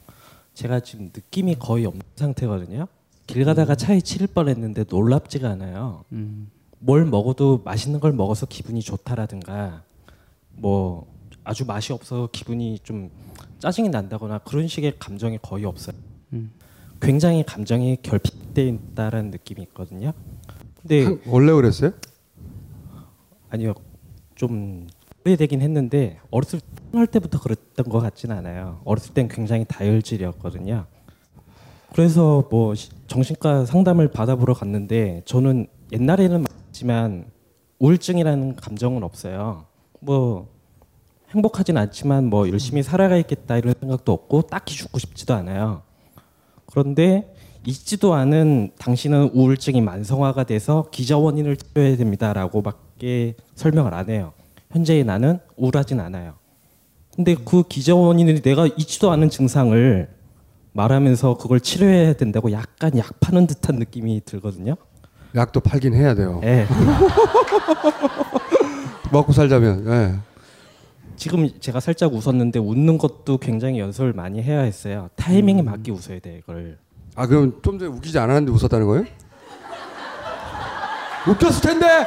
제가 0.54 0.80
지금 0.80 1.10
느낌이 1.14 1.56
거의 1.58 1.86
없는 1.86 2.02
상태거든요. 2.16 2.86
길 3.26 3.44
가다가 3.44 3.74
차에 3.74 4.00
치일 4.00 4.26
뻔했는데 4.26 4.84
놀랍지가 4.88 5.48
않아요. 5.50 6.04
음. 6.12 6.50
뭘 6.78 7.04
먹어도 7.04 7.62
맛있는 7.64 8.00
걸 8.00 8.12
먹어서 8.12 8.46
기분이 8.46 8.80
좋다라든가 8.82 9.82
뭐 10.52 11.06
아주 11.44 11.64
맛이 11.64 11.92
없어서 11.92 12.28
기분이 12.32 12.78
좀 12.82 13.10
짜증이 13.58 13.88
난다거나 13.90 14.38
그런 14.38 14.66
식의 14.66 14.94
감정이 14.98 15.38
거의 15.42 15.64
없어요. 15.64 15.96
음. 16.32 16.50
굉장히 17.00 17.44
감정이 17.44 17.98
결핍돼 18.02 18.66
있다라는 18.68 19.30
느낌이 19.30 19.62
있거든요. 19.62 20.12
근데 20.82 21.04
한- 21.04 21.20
원래 21.26 21.52
그랬어요? 21.52 21.92
아니요 23.50 23.74
좀 24.34 24.86
오래되긴 25.24 25.60
했는데 25.60 26.18
어렸을 26.30 26.60
할 26.92 27.06
때부터 27.06 27.40
그랬던 27.40 27.88
것 27.88 28.00
같지는 28.00 28.36
않아요. 28.38 28.80
어렸을 28.84 29.12
땐 29.14 29.28
굉장히 29.28 29.64
다혈질이었거든요. 29.68 30.86
그래서 31.92 32.46
뭐 32.50 32.74
시- 32.74 32.90
정신과 33.06 33.66
상담을 33.66 34.08
받아보러 34.08 34.54
갔는데 34.54 35.22
저는 35.26 35.66
옛날에는 35.92 36.42
맞지만 36.44 37.26
우울증이라는 37.80 38.56
감정은 38.56 39.02
없어요. 39.02 39.66
뭐 40.00 40.48
행복하진 41.30 41.76
않지만 41.76 42.26
뭐 42.26 42.48
열심히 42.48 42.82
살아가야겠다 42.82 43.58
이런 43.58 43.74
생각도 43.78 44.12
없고 44.12 44.42
딱히 44.42 44.74
죽고 44.74 44.98
싶지도 44.98 45.34
않아요. 45.34 45.82
그런데 46.66 47.34
있지도 47.66 48.14
않은 48.14 48.70
당신은 48.78 49.30
우울증이 49.34 49.80
만성화가 49.82 50.44
돼서 50.44 50.86
기저 50.90 51.18
원인을 51.18 51.56
치료해야 51.56 51.96
됩니다라고밖에 51.96 53.34
설명을 53.54 53.92
안 53.92 54.08
해요. 54.08 54.32
현재의 54.70 55.04
나는 55.04 55.38
우울하진 55.56 56.00
않아요. 56.00 56.34
근데 57.14 57.34
그 57.34 57.64
기저 57.68 57.96
원인이 57.96 58.42
내가 58.42 58.66
있지도 58.66 59.10
않은 59.10 59.30
증상을 59.30 60.08
말하면서 60.72 61.36
그걸 61.38 61.60
치료해야 61.60 62.12
된다고 62.12 62.52
약간 62.52 62.96
약 62.96 63.18
파는 63.20 63.48
듯한 63.48 63.76
느낌이 63.76 64.22
들거든요. 64.24 64.76
약도 65.34 65.60
팔긴 65.60 65.94
해야 65.94 66.14
돼요. 66.14 66.40
예. 66.44 66.66
먹고 69.12 69.32
살자면. 69.32 69.86
예. 69.88 70.14
지금 71.16 71.48
제가 71.60 71.80
살짝 71.80 72.14
웃었는데 72.14 72.60
웃는 72.60 72.96
것도 72.96 73.38
굉장히 73.38 73.80
연습을 73.80 74.12
많이 74.12 74.42
해야 74.42 74.60
했어요. 74.60 75.10
타이밍에 75.16 75.62
맞게 75.62 75.90
웃어야 75.90 76.20
돼 76.20 76.38
이걸. 76.38 76.78
아 77.16 77.26
그럼 77.26 77.60
좀 77.62 77.78
전에 77.78 77.90
웃기지 77.90 78.18
않았는데 78.18 78.52
웃었다는 78.52 78.86
거예요? 78.86 79.04
웃겼을 81.26 81.60
텐데. 81.62 82.06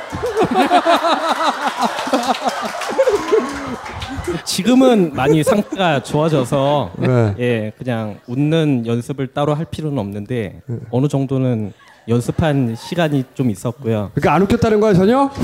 지금은 4.45 5.13
많이 5.13 5.43
상태가 5.43 6.01
좋아져서 6.03 6.91
네. 6.97 7.35
예 7.39 7.71
그냥 7.77 8.19
웃는 8.27 8.85
연습을 8.85 9.27
따로 9.27 9.53
할 9.53 9.65
필요는 9.65 9.97
없는데 9.97 10.61
어느 10.91 11.07
정도는 11.07 11.73
연습한 12.07 12.75
시간이 12.75 13.25
좀 13.33 13.49
있었고요. 13.49 14.11
그러니까 14.13 14.33
안 14.33 14.41
웃겼다는 14.43 14.79
거야 14.79 14.93
전혀? 14.93 15.29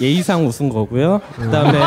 예의상 0.00 0.46
웃은 0.46 0.68
거고요. 0.68 1.20
그다음에 1.36 1.80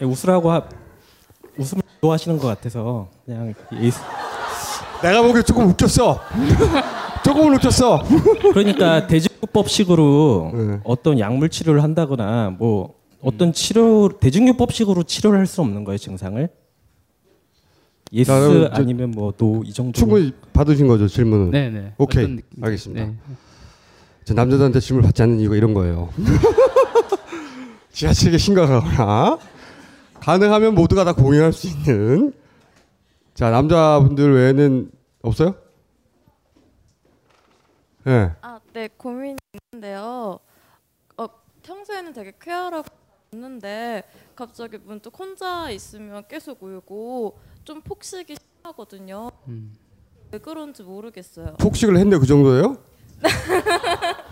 예, 0.00 0.04
웃으라고 0.04 0.50
하, 0.50 0.62
좋아하시는 2.06 2.38
것 2.38 2.46
같아서 2.46 3.08
그냥 3.24 3.52
내가 5.02 5.22
보기에 5.22 5.42
조금 5.42 5.66
웃겼어. 5.68 6.20
조금은 7.24 7.54
웃겼어. 7.56 8.02
그러니까 8.52 9.06
대증요법식으로 9.08 10.50
네. 10.54 10.80
어떤 10.84 11.18
약물 11.18 11.48
치료를 11.48 11.82
한다거나 11.82 12.50
뭐 12.56 12.94
어떤 13.20 13.52
치료 13.52 14.08
대증요법식으로 14.20 15.02
치료를 15.02 15.38
할 15.40 15.46
수 15.46 15.60
없는 15.62 15.82
거예요 15.84 15.98
증상을 15.98 16.48
yes 18.12 18.68
아니면 18.70 19.10
뭐 19.10 19.32
no 19.36 19.62
이 19.64 19.72
정도 19.72 19.92
충분히 19.98 20.32
받으신 20.52 20.86
거죠 20.86 21.08
질문은. 21.08 21.50
네, 21.50 21.70
네. 21.70 21.92
오케이. 21.98 22.38
알겠습니다. 22.62 23.04
네. 23.06 23.14
저 24.24 24.34
남자들한테 24.34 24.78
질문 24.80 25.04
받지 25.04 25.22
않는 25.22 25.40
이유가 25.40 25.56
이런 25.56 25.74
거예요. 25.74 26.08
지하철에 27.92 28.38
심각하거나 28.38 29.38
가능하면 30.26 30.74
모두가 30.74 31.04
다 31.04 31.12
공유할 31.12 31.52
수 31.52 31.68
있는 31.68 32.32
자 33.34 33.50
남자분들 33.50 34.34
외에는 34.34 34.90
없어요? 35.22 35.54
예. 38.08 38.32
아, 38.42 38.58
네, 38.72 38.88
고민이 38.96 39.36
있는데요. 39.72 40.40
어, 41.16 41.26
평소에는 41.62 42.12
되게 42.12 42.32
쾌활하고 42.40 42.88
웃는데 43.32 44.02
갑자기 44.34 44.78
문득 44.78 45.16
혼자 45.16 45.70
있으면 45.70 46.24
계속 46.26 46.60
울고 46.60 47.38
좀 47.62 47.80
폭식이 47.82 48.34
심하거든요. 48.64 49.30
음. 49.46 49.76
왜 50.32 50.40
그런지 50.40 50.82
모르겠어요. 50.82 51.54
폭식을 51.60 51.94
했는데 51.98 52.18
그 52.18 52.26
정도예요? 52.26 52.76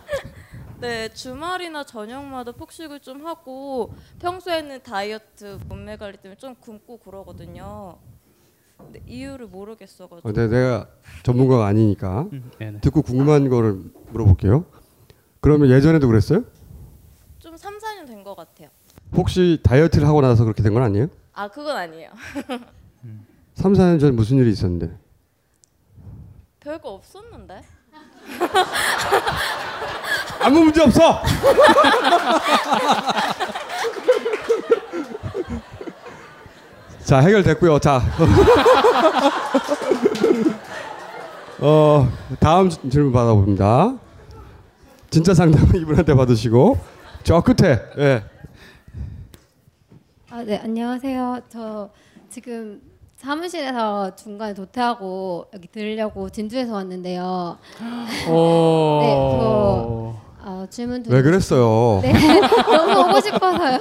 네, 0.84 1.08
주말이나 1.08 1.82
저녁마다 1.84 2.52
폭식을 2.52 3.00
좀 3.00 3.24
하고 3.26 3.94
평소에는 4.18 4.82
다이어트, 4.82 5.58
몸매 5.66 5.96
관리 5.96 6.18
때문에 6.18 6.36
좀 6.36 6.54
굶고 6.56 6.98
그러거든요. 6.98 7.96
근데 8.76 9.00
이유를 9.06 9.46
모르겠어가지고. 9.46 10.28
어, 10.28 10.32
네, 10.32 10.46
내가 10.46 10.86
전문가가 11.22 11.64
아니니까 11.66 12.26
음, 12.32 12.50
네, 12.58 12.70
네. 12.72 12.80
듣고 12.80 13.00
궁금한 13.00 13.48
거를 13.48 13.80
물어볼게요. 14.10 14.66
그러면 15.40 15.70
예전에도 15.70 16.06
그랬어요? 16.06 16.44
좀 17.38 17.56
3, 17.56 17.78
4년 17.78 18.06
된 18.06 18.22
것 18.22 18.34
같아요. 18.34 18.68
혹시 19.16 19.60
다이어트를 19.62 20.06
하고 20.06 20.20
나서 20.20 20.44
그렇게 20.44 20.62
된 20.62 20.74
건 20.74 20.82
아니에요? 20.82 21.06
아, 21.32 21.48
그건 21.48 21.78
아니에요. 21.78 22.10
3, 23.54 23.72
4년 23.72 23.98
전에 24.00 24.12
무슨 24.12 24.36
일이 24.36 24.50
있었는데? 24.50 24.94
별거 26.60 26.90
없었는데. 26.90 27.62
아무 30.40 30.60
문제 30.64 30.82
없어. 30.82 31.22
자 37.04 37.18
해결됐고요. 37.20 37.78
자 37.80 38.00
어, 41.60 42.08
다음 42.40 42.68
지- 42.70 42.78
질문 42.90 43.12
받아봅니다. 43.12 43.96
진짜 45.10 45.34
상담은 45.34 45.76
이분한테 45.76 46.14
받으시고 46.14 46.78
저 47.22 47.40
끝에 47.42 47.78
예. 47.98 48.24
아, 50.30 50.42
네, 50.42 50.58
안녕하세요. 50.62 51.40
저 51.48 51.90
지금 52.28 52.80
사무실에서 53.34 54.14
중간에 54.16 54.52
도태하고 54.52 55.46
여기 55.54 55.66
들으려고 55.68 56.28
진주에서 56.28 56.74
왔는데요. 56.74 57.56
오. 58.28 59.00
네, 59.00 59.14
저 59.14 60.14
어, 60.46 60.66
질문 60.68 61.02
드리- 61.02 61.14
왜 61.14 61.22
그랬어요? 61.22 62.00
네, 62.02 62.12
너무 62.12 63.08
오고 63.10 63.20
싶어서요. 63.22 63.78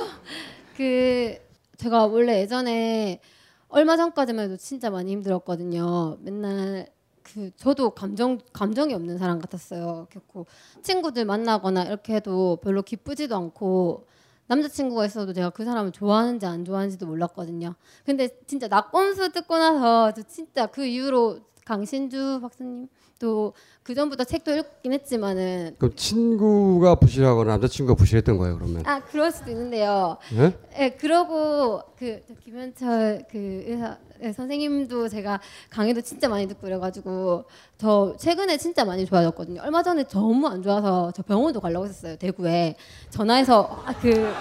그 0.77 1.35
제가 1.77 2.05
원래 2.05 2.39
예전에 2.39 3.19
얼마 3.67 3.97
전까지만 3.97 4.45
해도 4.45 4.55
진짜 4.55 4.89
많이 4.89 5.11
힘들었거든요. 5.11 6.17
맨날 6.21 6.87
그 7.21 7.51
저도 7.57 7.89
감정 7.89 8.39
감정이 8.53 8.93
없는 8.93 9.17
사람 9.17 9.39
같았어요. 9.39 10.07
결코 10.09 10.45
친구들 10.83 11.25
만나거나 11.25 11.83
이렇게 11.83 12.15
해도 12.15 12.59
별로 12.63 12.81
기쁘지도 12.81 13.35
않고 13.35 14.05
남자친구가 14.47 15.05
있어도 15.05 15.33
제가 15.33 15.49
그 15.51 15.65
사람을 15.65 15.91
좋아하는지 15.91 16.45
안 16.45 16.65
좋아하는지도 16.65 17.05
몰랐거든요. 17.05 17.75
근데 18.05 18.29
진짜 18.45 18.67
낙검수 18.67 19.31
듣고 19.31 19.57
나서 19.57 20.13
저 20.13 20.21
진짜 20.23 20.65
그 20.67 20.85
이후로 20.85 21.39
강신주 21.65 22.39
박사님 22.41 22.87
또그 23.19 23.95
전부터 23.95 24.23
책도 24.25 24.51
읽긴 24.55 24.93
했지만은 24.93 25.75
그럼 25.77 25.95
친구가 25.95 26.95
부실하거나 26.95 27.51
남자친구가 27.51 27.95
부실했던 27.95 28.37
거예요 28.37 28.57
그러면? 28.57 28.83
아 28.85 28.99
그럴 29.01 29.31
수도 29.31 29.51
있는데요. 29.51 30.17
예? 30.35 30.53
예, 30.77 30.89
그러고 30.91 31.81
그저 31.97 32.33
김현철 32.43 33.25
그 33.31 33.63
의사 33.65 33.97
예, 34.21 34.31
선생님도 34.33 35.07
제가 35.09 35.39
강의도 35.69 36.01
진짜 36.01 36.27
많이 36.27 36.47
듣고 36.47 36.61
그래가지고 36.61 37.45
저 37.77 38.15
최근에 38.19 38.57
진짜 38.57 38.83
많이 38.83 39.05
좋아졌거든요. 39.05 39.61
얼마 39.61 39.83
전에 39.83 40.03
너무 40.05 40.47
안 40.47 40.61
좋아서 40.61 41.11
저 41.15 41.23
병원도 41.23 41.61
가려고 41.61 41.85
했었어요 41.85 42.17
대구에 42.17 42.75
전화해서 43.09 43.83
아, 43.85 43.93
그 44.01 44.31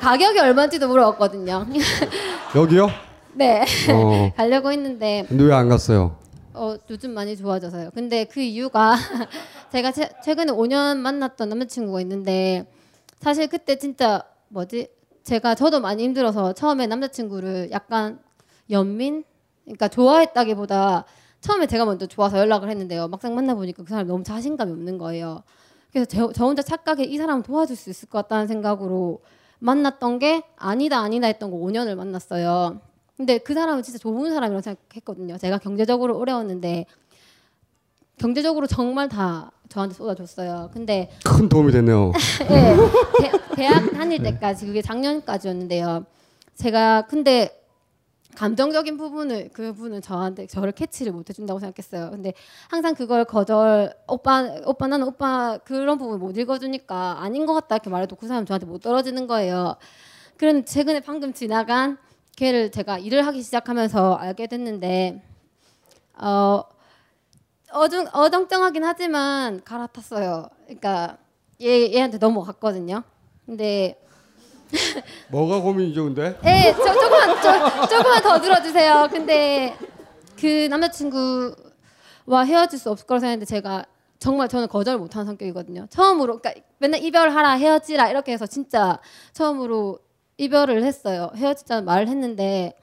가격이 0.00 0.38
얼마인지도 0.38 0.86
물어봤거든요. 0.88 1.66
여기요? 2.54 2.88
네 3.34 3.62
어. 3.92 4.32
가려고 4.36 4.70
했는데 4.72 5.24
근데 5.28 5.44
왜 5.44 5.52
안 5.52 5.68
갔어요? 5.68 6.16
어, 6.56 6.78
요즘 6.88 7.10
많이 7.12 7.36
좋아져서요. 7.36 7.90
근데 7.94 8.24
그 8.24 8.40
이유가 8.40 8.96
제가 9.70 9.92
최, 9.92 10.08
최근에 10.24 10.52
5년 10.52 10.96
만났던 10.96 11.50
남자친구가 11.50 12.00
있는데 12.00 12.66
사실 13.20 13.46
그때 13.46 13.76
진짜 13.76 14.24
뭐지? 14.48 14.88
제가 15.22 15.54
저도 15.54 15.80
많이 15.80 16.02
힘들어서 16.02 16.54
처음에 16.54 16.86
남자친구를 16.86 17.70
약간 17.72 18.20
연민? 18.70 19.24
그러니까 19.64 19.88
좋아했다기보다 19.88 21.04
처음에 21.40 21.66
제가 21.66 21.84
먼저 21.84 22.06
좋아서 22.06 22.38
연락을 22.38 22.70
했는데요. 22.70 23.08
막상 23.08 23.34
만나보니까 23.34 23.82
그 23.82 23.90
사람이 23.90 24.08
너무 24.08 24.24
자신감이 24.24 24.72
없는 24.72 24.98
거예요. 24.98 25.42
그래서 25.92 26.06
저, 26.06 26.32
저 26.32 26.46
혼자 26.46 26.62
착각에 26.62 27.04
이 27.04 27.18
사람 27.18 27.42
도와줄 27.42 27.76
수 27.76 27.90
있을 27.90 28.08
것 28.08 28.22
같다는 28.22 28.46
생각으로 28.46 29.20
만났던 29.58 30.18
게 30.18 30.42
아니다 30.56 31.00
아니다 31.00 31.26
했던 31.26 31.50
거 31.50 31.58
5년을 31.58 31.96
만났어요. 31.96 32.80
근데 33.16 33.38
그 33.38 33.54
사람은 33.54 33.82
진짜 33.82 33.98
좋은 33.98 34.30
사람이라고 34.30 34.62
생각했거든요. 34.62 35.38
제가 35.38 35.58
경제적으로 35.58 36.18
어려웠는데 36.18 36.86
경제적으로 38.18 38.66
정말 38.66 39.08
다 39.08 39.50
저한테 39.68 39.94
쏟아줬어요. 39.94 40.70
근데 40.72 41.10
큰 41.24 41.48
도움이 41.48 41.72
됐네요. 41.72 42.12
예, 42.50 42.76
대, 43.22 43.56
대학 43.56 43.90
다닐 43.92 44.22
때까지 44.22 44.66
그게 44.66 44.82
작년까지였는데요. 44.82 46.04
제가 46.54 47.06
근데 47.08 47.62
감정적인 48.36 48.98
부분을 48.98 49.48
그분은 49.48 50.02
저한테 50.02 50.46
저를 50.46 50.72
캐치를 50.72 51.12
못 51.12 51.28
해준다고 51.28 51.58
생각했어요. 51.58 52.10
근데 52.10 52.34
항상 52.68 52.94
그걸 52.94 53.24
거절 53.24 53.94
오빠 54.06 54.44
오빠 54.66 54.86
나는 54.86 55.06
오빠 55.06 55.58
그런 55.64 55.96
부분 55.96 56.20
못 56.20 56.36
읽어주니까 56.36 57.22
아닌 57.22 57.46
것 57.46 57.54
같다 57.54 57.76
이렇게 57.76 57.88
말해도 57.88 58.16
그 58.16 58.26
사람 58.28 58.44
저한테 58.44 58.66
못 58.66 58.82
떨어지는 58.82 59.26
거예요. 59.26 59.76
그런 60.36 60.66
최근에 60.66 61.00
방금 61.00 61.32
지나간 61.32 61.96
걔를 62.36 62.70
제가 62.70 62.98
일을 62.98 63.26
하기 63.26 63.42
시작하면서 63.42 64.14
알게 64.14 64.46
됐는데 64.46 65.22
어 66.18 66.62
어중 67.72 68.06
어정쩡하긴 68.12 68.84
하지만 68.84 69.64
갈아탔어요. 69.64 70.48
그러니까 70.64 71.16
얘 71.62 71.92
얘한테 71.92 72.18
넘어갔거든요. 72.18 73.02
근데 73.46 73.98
뭐가 75.30 75.60
고민이죠 75.60 76.04
근데? 76.04 76.38
예, 76.44 76.72
저 76.72 76.92
조금만 76.92 77.28
조, 77.40 77.86
조금만 77.88 78.22
더 78.22 78.40
들어주세요. 78.40 79.08
근데 79.10 79.74
그 80.38 80.66
남자친구와 80.68 82.44
헤어질 82.44 82.78
수 82.78 82.90
없을 82.90 83.06
거라 83.06 83.20
생각했는데 83.20 83.46
제가 83.46 83.86
정말 84.18 84.48
저는 84.48 84.68
거절 84.68 84.98
못하는 84.98 85.26
성격이거든요. 85.26 85.86
처음으로 85.88 86.38
그러니까 86.38 86.66
맨날 86.78 87.02
이별하라 87.02 87.52
헤어지라 87.52 88.10
이렇게 88.10 88.32
해서 88.32 88.46
진짜 88.46 88.98
처음으로 89.32 90.00
이별을 90.38 90.84
했어요. 90.84 91.30
헤어지자는 91.34 91.84
말을 91.84 92.08
했는데 92.08 92.74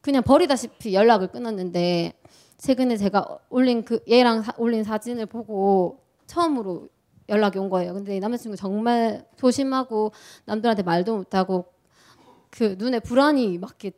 그냥 0.00 0.22
버리다시피 0.22 0.94
연락을 0.94 1.28
끊었는데 1.28 2.12
최근에 2.58 2.96
제가 2.96 3.38
올린 3.48 3.84
그 3.84 4.00
얘랑 4.08 4.42
사, 4.42 4.52
올린 4.58 4.84
사진을 4.84 5.26
보고 5.26 5.98
처음으로 6.26 6.88
연락이 7.28 7.58
온 7.58 7.70
거예요. 7.70 7.94
근데 7.94 8.16
이 8.16 8.20
남자친구 8.20 8.56
정말 8.56 9.24
조심하고 9.36 10.12
남들한테 10.44 10.82
말도 10.82 11.16
못하고 11.16 11.66
그 12.50 12.76
눈에 12.78 13.00
불안이 13.00 13.58
막 13.58 13.70
이렇게, 13.82 13.96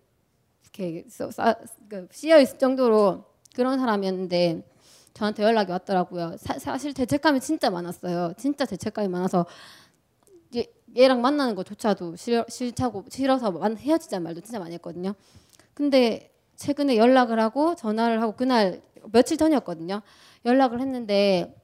이렇게 0.62 1.05
그 1.88 2.09
씌여 2.12 2.40
있을 2.40 2.59
정도로 2.59 3.24
그런 3.55 3.79
사람이었는데 3.79 4.62
저한테 5.14 5.42
연락이 5.42 5.70
왔더라고요. 5.72 6.37
사, 6.38 6.59
사실 6.59 6.92
죄책감이 6.92 7.40
진짜 7.40 7.70
많았어요. 7.70 8.33
진짜 8.37 8.66
죄책감이 8.66 9.09
많아서 9.09 9.46
얘, 10.96 11.02
얘랑 11.02 11.20
만나는 11.20 11.54
것조차도 11.54 12.16
싫어, 12.16 12.44
싫다고 12.48 13.04
싫어서 13.09 13.50
만- 13.52 13.76
헤어지자는 13.76 14.22
말도 14.24 14.40
진짜 14.40 14.59
많이 14.59 14.74
했거든요. 14.74 15.14
근데 15.74 16.33
최근에 16.57 16.96
연락을 16.96 17.40
하고 17.40 17.74
전화를 17.74 18.22
하고 18.22 18.35
그날 18.37 18.80
며칠 19.12 19.37
전이었거든요. 19.37 20.02
연락을 20.44 20.80
했는데 20.80 21.54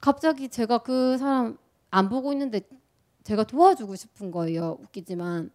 갑자기 0.00 0.48
제가 0.48 0.78
그 0.78 1.16
사람 1.18 1.56
안 1.90 2.08
보고 2.08 2.32
있는데 2.32 2.60
제가 3.22 3.44
도와주고 3.44 3.96
싶은 3.96 4.30
거예요. 4.30 4.78
웃기지만. 4.82 5.50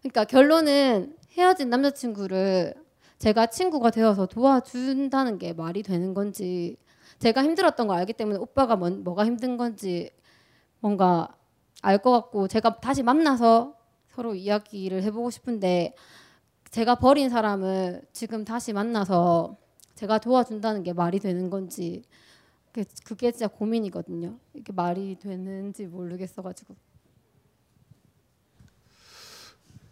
그러니까 0.00 0.24
결론은 0.24 1.16
헤어진 1.32 1.68
남자친구를 1.68 2.74
제가 3.18 3.48
친구가 3.48 3.90
되어서 3.90 4.26
도와준다는 4.26 5.38
게 5.38 5.52
말이 5.52 5.82
되는 5.82 6.14
건지 6.14 6.76
제가 7.18 7.44
힘들었던 7.44 7.86
걸 7.86 7.98
알기 7.98 8.14
때문에 8.14 8.38
오빠가 8.38 8.76
뭔, 8.76 9.04
뭐가 9.04 9.26
힘든 9.26 9.58
건지 9.58 10.10
뭔가 10.80 11.28
알 11.82 11.98
것 11.98 12.10
같고 12.10 12.48
제가 12.48 12.80
다시 12.80 13.02
만나서 13.02 13.74
서로 14.14 14.34
이야기를 14.34 15.02
해보고 15.04 15.30
싶은데 15.30 15.94
제가 16.70 16.96
버린 16.96 17.28
사람을 17.30 18.02
지금 18.12 18.44
다시 18.44 18.72
만나서 18.72 19.56
제가 19.94 20.18
도와준다는 20.18 20.82
게 20.82 20.92
말이 20.92 21.18
되는 21.18 21.50
건지 21.50 22.02
그게, 22.72 23.32
진짜 23.32 23.48
고민이거든요. 23.48 24.38
이게 24.54 24.72
말이 24.72 25.16
되는지 25.18 25.86
모르겠어가지고. 25.86 26.76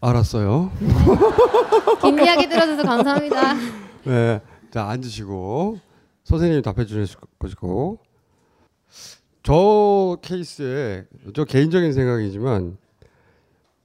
알았어요. 0.00 0.70
긴 2.00 2.18
이야기 2.24 2.48
들어줘서 2.48 2.84
감사합니다. 2.84 3.54
네, 4.06 4.40
자 4.70 4.88
앉으시고 4.88 5.80
선생님이 6.22 6.62
답해 6.62 6.86
주실 6.86 7.18
것이고 7.40 7.98
저 9.42 10.18
케이스에 10.22 11.06
저 11.34 11.44
개인적인 11.44 11.92
생각이지만 11.92 12.76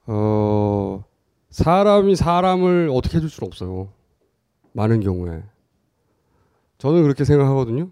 어 0.06 1.04
사람이 1.50 2.16
사람을 2.16 2.90
어떻게 2.92 3.16
해줄 3.16 3.30
수는 3.30 3.46
없어요. 3.46 3.92
많은 4.72 5.00
경우에 5.00 5.42
저는 6.78 7.02
그렇게 7.02 7.24
생각하거든요. 7.24 7.90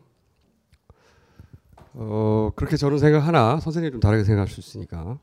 어 1.94 2.50
그렇게 2.56 2.76
저는 2.76 2.98
생각하나 2.98 3.60
선생님 3.60 3.92
좀 3.92 4.00
다르게 4.00 4.24
생각할 4.24 4.48
수 4.48 4.60
있으니까 4.60 5.18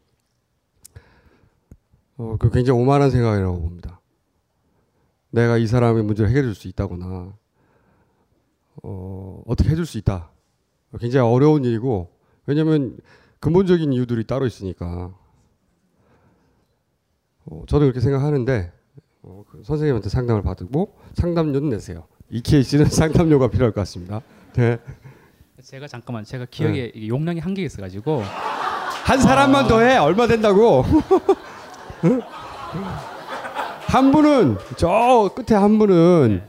어그 2.18 2.50
굉장히 2.52 2.80
오만한 2.80 3.12
생각이라고 3.12 3.60
봅니다. 3.62 4.00
내가 5.32 5.58
이 5.58 5.68
사람의 5.68 6.04
문제를 6.04 6.30
해결해 6.30 6.48
줄 6.48 6.56
수 6.56 6.68
있다거나 6.68 7.34
어, 8.82 9.44
어떻게 9.46 9.70
해줄 9.70 9.86
수 9.86 9.98
있다. 9.98 10.32
굉장히 11.00 11.30
어려운 11.30 11.66
일이고 11.66 12.10
왜냐하면 12.50 12.98
근본적인 13.40 13.94
이유들이 13.94 14.26
따로 14.26 14.48
있으니까 14.48 15.12
어, 17.46 17.64
저도 17.68 17.82
그렇게 17.82 18.00
생각하는데 18.00 18.72
어, 19.22 19.44
그 19.48 19.62
선생님한테 19.64 20.10
상담을 20.10 20.42
받고 20.42 20.96
상담료는 21.14 21.70
내세요. 21.70 22.08
이 22.32 22.42
케이스는 22.42 22.86
상담료가 22.90 23.50
필요할 23.50 23.72
것 23.72 23.82
같습니다. 23.82 24.22
네. 24.54 24.80
제가 25.62 25.88
잠깐만 25.88 26.24
제가 26.24 26.48
기억에 26.50 26.92
이게 26.96 27.08
용량이 27.08 27.40
한계 27.40 27.62
있어가지고 27.62 28.24
한 28.24 29.20
사람만 29.20 29.68
더 29.68 29.82
해. 29.82 29.98
얼마 29.98 30.26
된다고? 30.26 30.84
한 33.86 34.12
분은 34.12 34.58
저 34.76 35.30
끝에 35.36 35.56
한 35.56 35.78
분은 35.78 36.42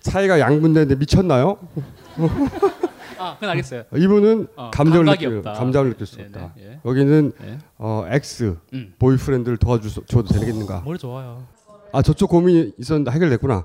사이가 0.00 0.38
양분되는데 0.38 0.96
미쳤나요? 0.96 1.56
아, 3.18 3.34
그건 3.34 3.50
알겠어요. 3.50 3.84
이분은 3.94 4.48
어, 4.56 4.70
감정을 4.72 5.04
느낄. 5.06 5.42
감정을 5.42 5.90
느낄 5.90 6.06
수 6.06 6.16
네네, 6.16 6.28
없다. 6.28 6.54
예. 6.58 6.80
여기는 6.84 7.32
예. 7.44 7.58
어, 7.78 8.04
X 8.08 8.56
음. 8.72 8.94
보이프렌드를 8.98 9.56
도와줘도 9.56 10.22
되겠는가? 10.24 10.80
뭘 10.80 10.98
좋아요? 10.98 11.44
아 11.92 12.02
저쪽 12.02 12.30
고민이 12.30 12.72
있었는데 12.78 13.10
해결됐구나. 13.12 13.64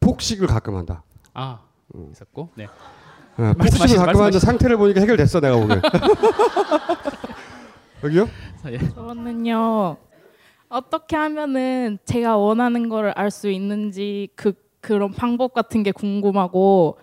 폭식을 0.00 0.46
가끔 0.46 0.76
한다. 0.76 1.02
아, 1.32 1.60
있었고. 2.12 2.50
네. 2.54 2.68
예, 3.40 3.52
폭식을 3.58 3.96
가끔 3.96 4.20
하는데 4.20 4.38
상태를 4.38 4.76
보니까 4.76 5.00
해결됐어 5.00 5.40
내가 5.40 5.56
보기엔. 5.58 5.82
여기요? 8.04 8.28
예. 8.68 8.78
저는요 8.90 9.96
어떻게 10.68 11.16
하면은 11.16 11.98
제가 12.04 12.36
원하는 12.36 12.88
거를 12.88 13.12
알 13.16 13.30
수 13.30 13.48
있는지 13.50 14.28
그 14.36 14.52
그런 14.80 15.12
방법 15.12 15.54
같은 15.54 15.82
게 15.82 15.92
궁금하고 15.92 16.98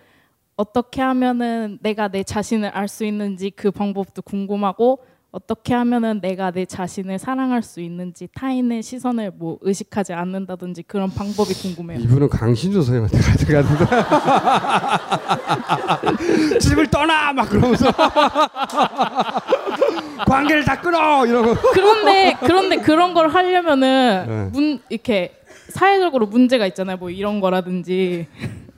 어떻게 0.56 1.02
하면은 1.02 1.80
내가 1.82 2.08
내 2.10 2.24
자신을 2.24 2.70
알 2.70 2.88
수 2.88 3.04
있는지 3.06 3.50
그 3.52 3.72
방법도 3.72 4.22
궁금하고 4.24 5.00
어떻게 5.32 5.74
하면은 5.74 6.20
내가 6.20 6.52
내 6.52 6.66
자신을 6.66 7.18
사랑할 7.18 7.64
수 7.64 7.80
있는지 7.80 8.28
타인의 8.36 8.84
시선을 8.84 9.32
뭐 9.36 9.58
의식하지 9.62 10.12
않는다든지 10.12 10.84
그런 10.84 11.10
방법이 11.10 11.54
궁금해요. 11.54 12.02
이분은 12.02 12.28
강신주 12.28 12.82
선생님한테 12.84 13.18
가져갔는데 13.18 13.86
집을 16.60 16.88
떠나 16.88 17.32
막 17.32 17.50
그러면서 17.50 17.90
관계를 20.28 20.66
다 20.66 20.82
끊어 20.82 21.26
이러고 21.26 21.56
그런데 21.74 22.36
그런데 22.42 22.76
그런 22.78 23.14
걸 23.14 23.30
하려면은 23.30 24.26
네. 24.28 24.50
문 24.52 24.80
이렇게 24.90 25.34
사회적으로 25.70 26.26
문제가 26.28 26.68
있잖아요. 26.68 26.98
뭐 26.98 27.10
이런 27.10 27.40
거라든지 27.40 28.28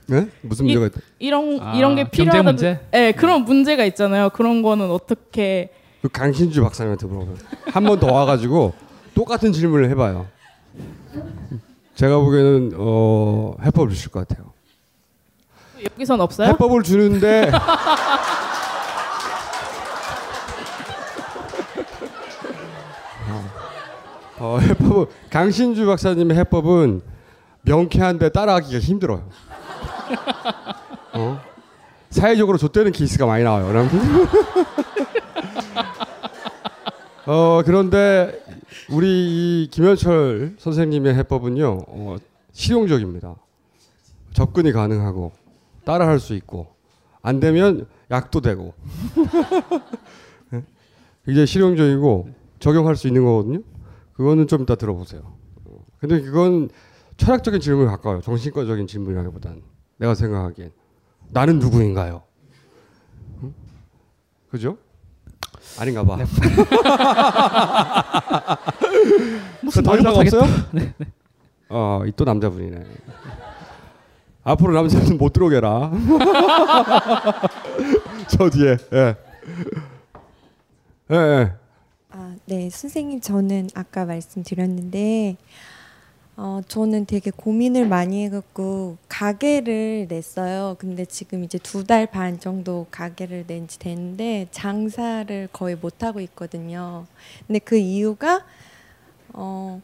네? 0.06 0.28
무슨 0.42 0.66
문제가 0.66 0.86
있다? 0.86 1.00
이런 1.18 1.58
아, 1.60 1.74
이런 1.74 1.94
게 1.96 2.04
필요하다. 2.08 2.42
문제? 2.42 2.80
네, 2.90 3.12
그런 3.12 3.44
문제가 3.44 3.84
있잖아요. 3.86 4.30
그런 4.30 4.62
거는 4.62 4.90
어떻게 4.90 5.70
그 6.02 6.08
강신주 6.08 6.62
박사님한테 6.62 7.06
물어봐요. 7.06 7.34
한 7.66 7.84
번 7.86 7.98
더 7.98 8.12
와가지고 8.12 8.74
똑같은 9.14 9.52
질문을 9.52 9.88
해봐요. 9.90 10.26
제가 11.94 12.18
보기에는 12.18 12.72
어, 12.76 13.54
해법을 13.64 13.90
주실 13.90 14.10
것 14.10 14.26
같아요. 14.28 14.52
여기선 15.92 16.20
없어요? 16.20 16.48
해법을 16.48 16.82
주는데 16.82 17.50
어, 24.38 24.58
해법은 24.58 25.06
강신주 25.30 25.86
박사님의 25.86 26.36
해법은 26.38 27.02
명쾌한데 27.62 28.30
따라하기가 28.30 28.78
힘들어요. 28.80 29.28
어? 31.14 31.40
사회적으로 32.10 32.58
좆되는 32.58 32.92
케이스가 32.92 33.26
많이 33.26 33.44
나와요. 33.44 33.66
어 37.26 37.62
그런데 37.64 38.44
우리 38.90 39.64
이 39.64 39.68
김현철 39.70 40.56
선생님의 40.58 41.14
해법은요 41.14 41.78
어, 41.88 42.16
실용적입니다. 42.52 43.34
접근이 44.34 44.72
가능하고 44.72 45.32
따라할 45.84 46.20
수 46.20 46.34
있고 46.34 46.68
안 47.22 47.40
되면 47.40 47.86
약도 48.10 48.40
되고 48.40 48.74
이게 51.26 51.46
실용적이고 51.46 52.28
적용할 52.58 52.96
수 52.96 53.08
있는 53.08 53.24
거거든요. 53.24 53.60
그거는 54.12 54.46
좀 54.46 54.62
이따 54.62 54.74
들어보세요. 54.74 55.22
어, 55.64 55.78
근데 55.98 56.20
그건 56.20 56.68
철학적인 57.16 57.60
질문에 57.60 57.86
가까워요. 57.90 58.20
정신과적인 58.20 58.86
질문이라기보단 58.86 59.62
내가 59.98 60.14
생각하기엔 60.14 60.70
나는 61.30 61.58
누구인가요? 61.58 62.22
응? 63.42 63.52
그죠? 64.50 64.78
아닌가 65.78 66.04
봐. 66.04 66.16
무슨 69.62 69.82
더 69.82 69.90
말을 69.96 70.00
이상 70.02 70.12
못하겠다. 70.12 70.38
없어요? 70.38 70.66
네, 70.72 70.94
어, 71.68 72.02
이 72.06 72.12
또 72.16 72.24
남자분이네. 72.24 72.84
앞으로 74.44 74.74
남자분 74.74 75.16
못 75.16 75.32
들어오게 75.32 75.56
해라. 75.56 75.90
저 78.28 78.50
뒤에. 78.50 78.76
예. 78.92 79.16
예, 81.10 81.16
예. 81.16 81.52
아, 82.10 82.34
네, 82.44 82.68
선생님 82.70 83.20
저는 83.22 83.70
아까 83.74 84.04
말씀드렸는데 84.04 85.36
어, 86.36 86.60
저는 86.66 87.06
되게 87.06 87.30
고민을 87.30 87.86
많이 87.88 88.24
해갖고 88.24 88.96
가게를 89.08 90.06
냈어요. 90.08 90.74
근데 90.80 91.04
지금 91.04 91.44
이제 91.44 91.58
두 91.58 91.84
달 91.84 92.06
반 92.06 92.40
정도 92.40 92.86
가게를 92.90 93.44
낸 93.46 93.68
지 93.68 93.78
됐는데 93.78 94.48
장사를 94.50 95.48
거의 95.52 95.76
못 95.76 96.02
하고 96.02 96.20
있거든요. 96.20 97.06
근데 97.46 97.60
그 97.60 97.76
이유가 97.76 98.44
어, 99.32 99.80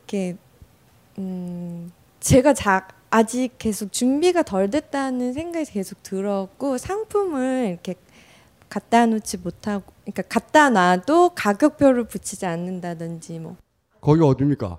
이렇게 0.00 0.36
음, 1.18 1.92
제가 2.20 2.54
자, 2.54 2.88
아직 3.10 3.52
계속 3.58 3.92
준비가 3.92 4.42
덜 4.42 4.70
됐다는 4.70 5.32
생각이 5.32 5.70
계속 5.72 6.02
들었고 6.02 6.78
상품을 6.78 7.68
이렇게 7.72 7.94
갖다 8.68 9.06
놓지 9.06 9.38
못하고 9.38 9.84
그러니까 10.04 10.22
갖다 10.22 10.70
놔도 10.70 11.30
가격표를 11.34 12.04
붙이지 12.08 12.46
않는다든지 12.46 13.38
뭐 13.38 13.56
거기 14.04 14.22
어딥니까? 14.22 14.76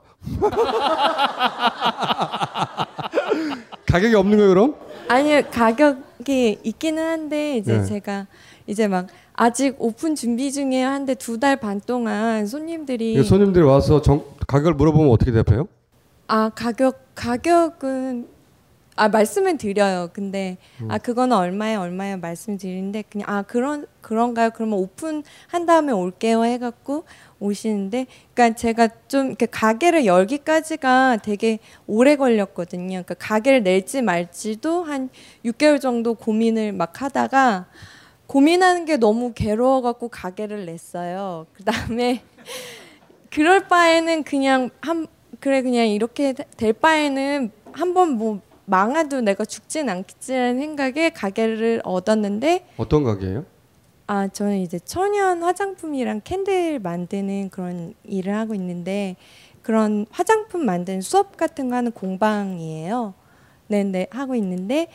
가격이 3.88 4.14
없는 4.14 4.38
거예요, 4.38 4.50
그럼? 4.50 4.76
아니요 5.08 5.42
가격이 5.52 6.60
있기는 6.64 7.04
한데 7.04 7.58
이제 7.58 7.78
네. 7.80 7.86
제가 7.86 8.28
이제 8.68 8.88
막 8.88 9.08
아직 9.34 9.76
오픈 9.80 10.16
준비 10.16 10.52
중에 10.52 10.82
한데 10.84 11.16
두 11.16 11.40
달 11.40 11.58
반 11.58 11.80
동안 11.82 12.46
손님들이 12.46 13.22
손님들이 13.24 13.64
와서 13.66 14.02
정, 14.02 14.24
가격을 14.48 14.74
물어보면 14.76 15.10
어떻게 15.12 15.32
대답해요? 15.32 15.68
아 16.28 16.50
가격 16.54 17.00
가격은 17.16 18.28
아 18.98 19.10
말씀은 19.10 19.58
드려요. 19.58 20.10
근데 20.14 20.58
음. 20.82 20.90
아 20.90 20.98
그거는 20.98 21.36
얼마에 21.36 21.76
얼마에 21.76 22.16
말씀드리는데 22.16 23.04
그냥 23.10 23.30
아 23.30 23.42
그런 23.42 23.86
그런가요? 24.00 24.52
그러면 24.52 24.80
오픈 24.80 25.24
한 25.48 25.66
다음에 25.66 25.92
올게요 25.92 26.46
해갖고 26.46 27.04
오시는데 27.42 28.08
그러니까 28.34 28.56
제가 28.56 28.88
좀 29.10 29.28
이렇게 29.28 29.48
가게를 29.48 30.06
열기까지가 30.06 31.18
되게 31.24 31.60
오래 31.88 32.16
걸렸거든요. 32.16 33.04
그러니까 33.04 33.16
가게를 33.16 33.64
낼지 33.64 34.02
말지도 34.02 34.84
한 34.84 35.10
6개월 35.44 35.82
정도 35.82 36.14
고민을 36.14 36.72
막 36.72 37.02
하다가 37.02 37.66
고민하는 38.28 38.86
게 38.86 38.96
너무 38.96 39.34
괴로워갖고 39.34 40.08
가게를 40.08 40.66
냈어요. 40.66 41.48
그 41.54 41.66
다음에 41.66 42.24
그럴 43.30 43.68
바에는 43.68 44.24
그냥 44.24 44.70
한 44.80 45.08
그래 45.42 45.62
그냥 45.62 45.88
이렇게 45.90 46.34
될 46.34 46.72
바에는 46.72 47.52
한번 47.74 48.12
뭐 48.12 48.40
망해도 48.66 49.22
내가 49.22 49.46
죽진 49.46 49.90
않겠지라는 49.90 50.60
생각에 50.60 51.10
가게를 51.12 51.82
얻었는데 51.84 52.68
어떤 52.78 53.04
가게예요? 53.04 53.46
아 54.08 54.28
저는 54.28 54.58
이제 54.58 54.80
천연 54.80 55.42
화장품이랑 55.44 56.22
캔들 56.24 56.80
만드는 56.80 57.50
그런 57.50 57.94
일을 58.04 58.36
하고 58.36 58.54
있는데 58.54 59.16
그런 59.62 60.06
화장품 60.12 60.66
만드는 60.66 61.02
수업 61.02 61.38
같은 61.38 61.70
거 61.70 61.76
하는 61.76 61.92
공방이에요. 61.92 63.14
네네 63.68 64.08
하고 64.12 64.36
있는데 64.36 64.88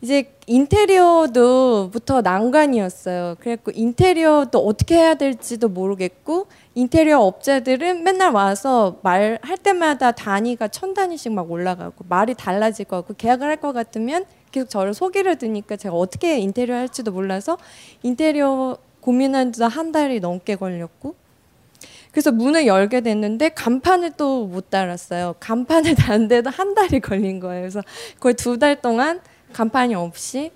이제 0.00 0.36
인테리어도부터 0.46 2.20
난관이었어요. 2.22 3.36
그래갖고 3.38 3.70
인테리어도 3.74 4.58
어떻게 4.58 4.96
해야 4.96 5.14
될지도 5.14 5.68
모르겠고 5.68 6.48
인테리어 6.74 7.20
업자들은 7.20 8.02
맨날 8.02 8.32
와서 8.32 8.98
말할 9.02 9.56
때마다 9.62 10.10
단위가 10.12 10.68
천 10.68 10.92
단위씩 10.92 11.32
막 11.32 11.50
올라가고 11.50 12.04
말이 12.08 12.34
달라질 12.34 12.84
것 12.86 12.96
같고 12.96 13.14
계약을 13.16 13.46
할 13.48 13.56
것 13.56 13.72
같으면 13.72 14.24
계속 14.50 14.68
저를 14.68 14.92
속이려 14.94 15.36
드니까 15.36 15.76
제가 15.76 15.94
어떻게 15.94 16.38
인테리어 16.38 16.74
할지도 16.76 17.12
몰라서 17.12 17.56
인테리어 18.02 18.76
고민한 19.00 19.52
지도 19.52 19.66
한 19.66 19.92
달이 19.92 20.18
넘게 20.20 20.56
걸렸고 20.56 21.14
그래서 22.10 22.30
문을 22.32 22.66
열게 22.66 23.00
됐는데 23.00 23.50
간판을 23.50 24.12
또 24.12 24.46
못 24.46 24.70
달았어요. 24.70 25.34
간판을 25.40 25.94
다는데도 25.96 26.50
한 26.50 26.74
달이 26.74 27.00
걸린 27.00 27.40
거예요. 27.40 27.62
그래서 27.62 27.82
거의 28.20 28.34
두 28.34 28.58
달 28.58 28.80
동안 28.80 29.20
간판이 29.52 29.94
없이 29.94 30.50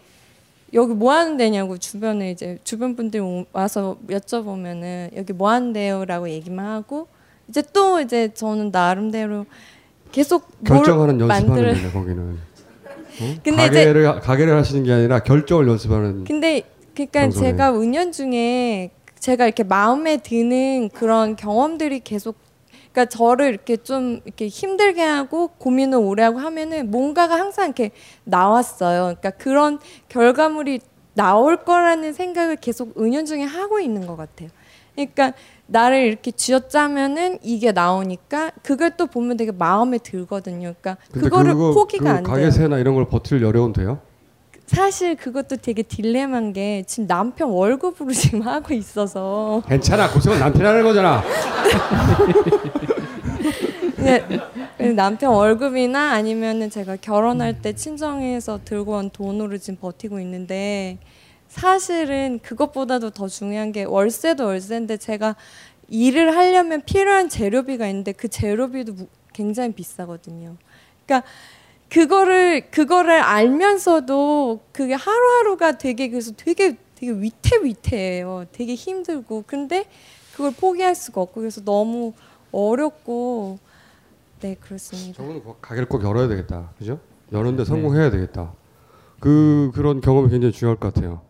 여기 0.75 0.93
뭐 0.95 1.13
하는 1.13 1.37
데냐고 1.37 1.79
주변에 1.79 2.31
이제 2.31 2.59
주변 2.65 2.95
분들이 2.95 3.23
오- 3.23 3.47
와서 3.53 3.97
여쭤보면은 4.09 5.17
여기 5.17 5.33
뭐 5.33 5.51
하는 5.51 5.73
데요라고 5.73 6.29
얘기만 6.29 6.65
하고 6.67 7.09
이제 7.49 7.63
또 7.73 8.01
이제 8.01 8.33
저는 8.35 8.71
나름대로 8.71 9.47
계속 10.13 10.49
뭘 10.61 10.79
결정하는 10.79 11.21
연습하는 11.21 11.75
데네 11.75 11.91
거기는. 11.93 12.39
어? 13.21 13.35
근데 13.43 13.51
이제- 13.67 13.85
가게를 13.85 14.21
가게를 14.21 14.57
하시는 14.57 14.85
게 14.85 14.93
아니라 14.93 15.21
결정을 15.21 15.67
연습하는. 15.69 16.25
근데 16.25 16.63
그러니까 16.95 17.21
방송에. 17.21 17.51
제가 17.51 17.81
은연 17.81 18.13
중에 18.13 18.91
제가 19.19 19.47
이렇게 19.47 19.63
마음에 19.65 20.19
드는 20.19 20.91
그런 20.91 21.35
경험들이 21.37 22.01
계속 22.01 22.37
그러니까 22.99 23.05
저를 23.17 23.49
이렇게 23.51 23.77
좀 23.77 24.21
이렇게 24.25 24.49
힘들게 24.49 25.03
하고 25.03 25.49
고민을 25.59 25.99
오래 25.99 26.25
하고 26.25 26.39
하면은 26.41 26.91
뭔가가 26.91 27.39
항상 27.39 27.67
이렇게 27.67 27.93
나왔어요. 28.25 29.03
그러니까 29.05 29.31
그런 29.31 29.79
결과물이 30.09 30.81
나올 31.15 31.59
거라는 31.59 32.13
생각을 32.13 32.57
계속 32.57 33.01
은연중에 33.01 33.45
하고 33.45 33.79
있는 33.79 34.05
것 34.07 34.17
같아요. 34.17 34.49
그러니까 34.97 35.33
나를 35.67 35.99
이렇게 36.07 36.33
쥐어짜면은 36.33 37.39
이게 37.43 37.71
나오니까 37.71 38.51
그걸 38.65 38.97
또 38.97 39.07
보면 39.07 39.37
되게 39.37 39.53
마음에 39.53 39.99
들거든요. 39.99 40.75
그러니까 40.81 40.97
그거를 41.13 41.53
그거- 41.55 41.75
포기가 41.75 42.05
그안 42.05 42.23
돼요. 42.25 42.35
가게세나 42.35 42.79
이런 42.79 42.97
걸 42.97 43.09
버틸 43.09 43.43
여력은 43.43 43.75
돼요? 43.75 44.01
사실 44.73 45.17
그것도 45.17 45.57
되게 45.57 45.83
딜레마인 45.83 46.53
게 46.53 46.85
지금 46.87 47.07
남편 47.07 47.49
월급으로 47.49 48.13
지금 48.13 48.43
하고 48.43 48.75
있어서 48.75 49.63
괜찮아. 49.67 50.11
고생은 50.13 50.39
남편이 50.39 50.65
하는 50.65 50.83
거잖아. 50.85 51.23
네, 53.97 54.93
남편 54.95 55.33
월급이나 55.33 56.13
아니면은 56.13 56.71
제가 56.71 56.97
결혼할 56.97 57.61
때 57.63 57.73
친정에서 57.73 58.61
들고 58.65 58.93
온 58.93 59.11
돈으로 59.11 59.57
지금 59.59 59.79
버티고 59.81 60.21
있는데 60.21 60.99
사실은 61.49 62.39
그것보다도 62.43 63.11
더 63.11 63.27
중요한 63.27 63.73
게 63.73 63.85
월세도 63.85 64.45
월세인데 64.45 64.99
제가 64.99 65.35
일을 65.89 66.37
하려면 66.37 66.83
필요한 66.85 67.31
재료비가 67.31 67.87
있는데 67.89 68.13
그 68.13 68.29
재료비도 68.29 68.93
무- 68.93 69.07
굉장히 69.33 69.73
비싸거든요. 69.73 70.57
그러니까 71.07 71.27
그거를 71.91 72.71
그거를 72.71 73.21
알면서도 73.21 74.61
그게 74.73 74.95
하루하루가 74.95 75.79
되게 75.79 76.09
그래서 76.09 76.33
되게 76.37 76.77
되게 76.95 77.13
위태위태해요. 77.13 78.47
되게 78.53 78.75
힘들고 78.75 79.45
근데 79.47 79.87
그걸 80.33 80.53
포기할 80.53 80.95
수가 80.95 81.21
없고 81.23 81.41
그래서 81.41 81.63
너무 81.63 82.13
어렵고 82.53 83.59
네 84.41 84.55
그렇습니다. 84.61 85.17
저분은 85.17 85.43
꼭 85.43 85.61
가게를 85.63 85.89
꼭 85.89 86.05
열어야 86.05 86.29
되겠다. 86.29 86.71
그죠? 86.79 87.01
여는데 87.33 87.65
성공해야 87.65 88.11
되겠다. 88.11 88.53
그 89.21 89.71
그런 89.75 90.01
경험이 90.01 90.31
굉장히 90.31 90.53
중요할 90.53 90.79
것 90.79 90.93
같아요. 90.93 91.23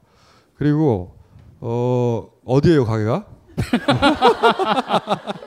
그리고 0.56 1.12
어 1.60 2.28
어디에요 2.44 2.84
가게가? 2.84 3.26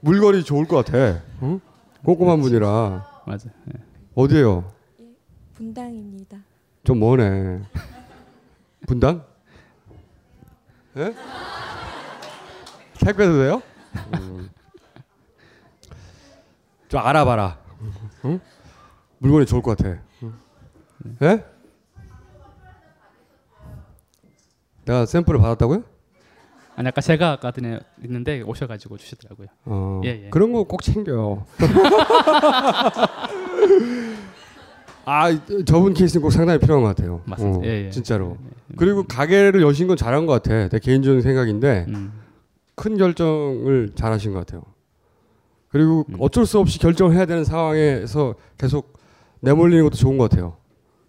물건이 0.00 0.44
좋을 0.44 0.66
것 0.66 0.84
같아. 0.84 1.20
응? 1.42 1.60
꼼꼼한 2.04 2.40
분이라. 2.40 3.06
맞아. 3.26 3.48
어디에요? 4.22 4.64
분당입니다. 5.54 6.38
좀 6.82 6.98
머네. 6.98 7.62
분당? 8.88 9.24
예? 10.96 11.14
택배도 12.98 13.38
돼요? 13.38 13.62
음. 14.14 14.50
좀 16.88 17.00
알아봐라. 17.00 17.60
응? 18.24 18.40
물건이 19.18 19.46
좋을 19.46 19.62
것 19.62 19.76
같아. 19.76 20.00
응? 20.24 20.34
예? 21.22 21.44
내가 24.84 25.06
샘플을 25.06 25.38
받았다고요? 25.38 25.84
아니 26.74 26.88
아까 26.88 27.00
제가 27.00 27.30
아까 27.32 27.52
전에 27.52 27.78
있는데 28.02 28.40
오셔가지고 28.42 28.96
주시더라고요. 28.98 29.46
어, 29.64 30.00
예, 30.04 30.24
예. 30.24 30.30
그런 30.30 30.52
거 30.52 30.64
꼭 30.64 30.82
챙겨. 30.82 31.44
아, 35.10 35.30
이- 35.30 35.40
저분 35.64 35.94
케이스는 35.94 36.20
꼭 36.20 36.28
상당히 36.30 36.58
필요한 36.60 36.82
것 36.82 36.94
같아요. 36.94 37.22
맞습니다. 37.24 37.60
어, 37.60 37.62
예, 37.64 37.86
예. 37.86 37.90
진짜로. 37.90 38.36
그리고 38.76 39.04
가게를 39.04 39.62
여신 39.62 39.86
건 39.88 39.96
잘한 39.96 40.26
것 40.26 40.34
같아. 40.34 40.68
내 40.68 40.78
개인적인 40.78 41.22
생각인데 41.22 41.86
음. 41.88 42.12
큰 42.74 42.98
결정을 42.98 43.92
잘하신 43.94 44.34
것 44.34 44.40
같아요. 44.40 44.62
그리고 45.70 46.04
음. 46.10 46.16
어쩔 46.20 46.44
수 46.44 46.58
없이 46.58 46.78
결정을 46.78 47.14
해야 47.16 47.24
되는 47.24 47.42
상황에서 47.42 48.34
계속 48.58 48.98
내몰리는 49.40 49.82
것도 49.84 49.96
좋은 49.96 50.18
것 50.18 50.28
같아요. 50.28 50.56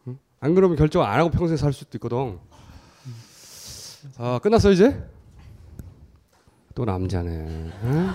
응? 0.08 0.18
안 0.40 0.56
그러면 0.56 0.78
결정 0.78 1.04
안 1.04 1.20
하고 1.20 1.30
평생 1.30 1.58
살 1.58 1.74
수도 1.74 1.98
있거든. 1.98 2.38
아 4.18 4.40
끝났어 4.42 4.72
이제? 4.72 4.98
또 6.74 6.86
남자네. 6.86 7.30
응? 7.84 8.10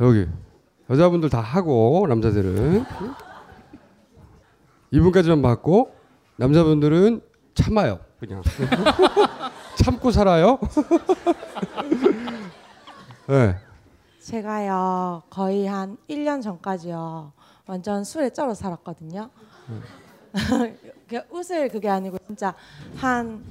여기 0.00 0.26
여자분들 0.88 1.30
다 1.30 1.40
하고 1.40 2.06
남자들은 2.08 2.56
응? 3.02 3.14
이분까지만 4.90 5.42
받고 5.42 5.94
남자분들은 6.36 7.20
참아요 7.54 8.00
그냥 8.18 8.42
참고 9.76 10.10
살아요. 10.10 10.58
네. 13.28 13.56
제가요 14.20 15.22
거의 15.30 15.66
한 15.66 15.96
1년 16.08 16.42
전까지요 16.42 17.32
완전 17.66 18.04
술에 18.04 18.30
쩔어 18.30 18.54
살았거든요. 18.54 19.30
그 21.08 21.20
웃을 21.30 21.68
그게 21.68 21.88
아니고 21.88 22.18
진짜 22.26 22.54
한 22.96 23.44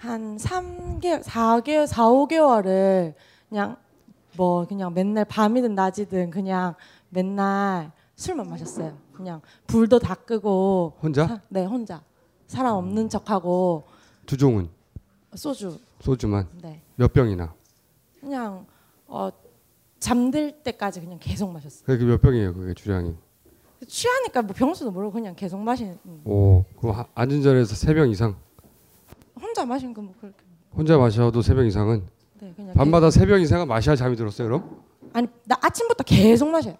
한 0.00 0.38
3개월, 0.38 1.22
4개월, 1.22 1.86
4, 1.86 2.04
5개월을 2.04 3.12
그냥 3.50 3.76
뭐 4.34 4.66
그냥 4.66 4.94
맨날 4.94 5.26
밤이든 5.26 5.74
낮이든 5.74 6.30
그냥 6.30 6.74
맨날 7.10 7.92
술만 8.16 8.48
마셨어요. 8.48 8.96
그냥 9.20 9.40
불도 9.66 9.98
다 9.98 10.14
끄고 10.14 10.94
혼자? 11.02 11.26
사- 11.26 11.40
네, 11.48 11.64
혼자. 11.64 12.02
사람 12.46 12.74
없는 12.76 13.08
척하고 13.08 13.84
주종은 14.26 14.68
소주. 15.34 15.78
소주만 16.00 16.48
네. 16.62 16.80
몇 16.96 17.12
병이나? 17.12 17.52
그냥 18.20 18.66
어 19.06 19.30
잠들 19.98 20.62
때까지 20.62 21.00
그냥 21.00 21.18
계속 21.20 21.50
마셨어요. 21.52 21.84
그게 21.86 22.04
몇 22.04 22.20
병이에요 22.20 22.54
그게 22.54 22.74
주량이? 22.74 23.14
취하니까 23.86 24.42
뭐 24.42 24.54
병수도 24.54 24.90
모르고 24.90 25.12
그냥 25.12 25.34
계속 25.36 25.58
마시는. 25.58 25.98
음. 26.06 26.22
오, 26.24 26.64
그 26.80 26.88
하- 26.90 27.06
앉은 27.14 27.42
자리에서 27.42 27.74
세 27.74 27.94
병 27.94 28.08
이상. 28.10 28.34
혼자 29.40 29.64
마신 29.64 29.92
거뭐 29.94 30.12
그렇게. 30.20 30.36
혼자 30.74 30.96
마셔도 30.98 31.42
세 31.42 31.54
병 31.54 31.66
이상은. 31.66 32.06
네, 32.40 32.52
그냥 32.56 32.74
밤마다 32.74 33.10
세 33.10 33.26
병 33.26 33.40
이상은 33.40 33.68
마셔야 33.68 33.94
잠이 33.96 34.16
들었어요 34.16 34.48
그럼? 34.48 34.82
아니 35.12 35.26
나 35.44 35.56
아침부터 35.60 36.04
계속 36.04 36.48
마셔요. 36.48 36.76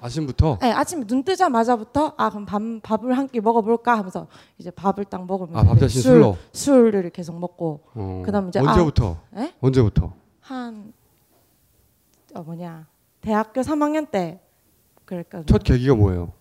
아침부터? 0.00 0.58
네, 0.60 0.72
아침에 0.72 1.04
눈 1.06 1.22
뜨자마자부터 1.24 2.14
아 2.16 2.30
그럼 2.30 2.46
밥, 2.46 2.60
밥을 2.82 3.16
한 3.16 3.28
끼 3.28 3.40
먹어볼까 3.40 3.96
하면서 3.98 4.26
이제 4.58 4.70
밥을 4.70 5.04
딱 5.04 5.24
먹으면 5.26 5.56
아, 5.56 5.62
밥 5.62 5.76
이제 5.76 5.86
대신 5.86 6.02
술, 6.02 6.12
술로? 6.14 6.36
술을 6.52 7.10
계속 7.10 7.38
먹고 7.38 7.80
어. 7.94 8.22
그다음 8.24 8.48
이제 8.48 8.58
언제부터? 8.58 9.18
아, 9.32 9.40
네? 9.40 9.54
언제부터? 9.60 10.12
한 10.40 10.92
어, 12.34 12.42
뭐냐 12.42 12.86
대학교 13.20 13.60
3학년 13.60 14.10
때 14.10 14.40
그러니까 15.04 15.42
첫 15.46 15.62
계기가 15.62 15.94
뭐예요? 15.94 16.32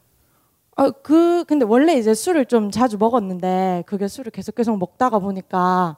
어그 0.78 1.44
근데 1.46 1.66
원래 1.66 1.96
이제 1.98 2.14
술을 2.14 2.46
좀 2.46 2.72
자주 2.72 2.98
먹었는데 2.98 3.84
그게 3.86 4.08
술을 4.08 4.32
계속 4.32 4.56
계속 4.56 4.78
먹다가 4.80 5.20
보니까 5.20 5.98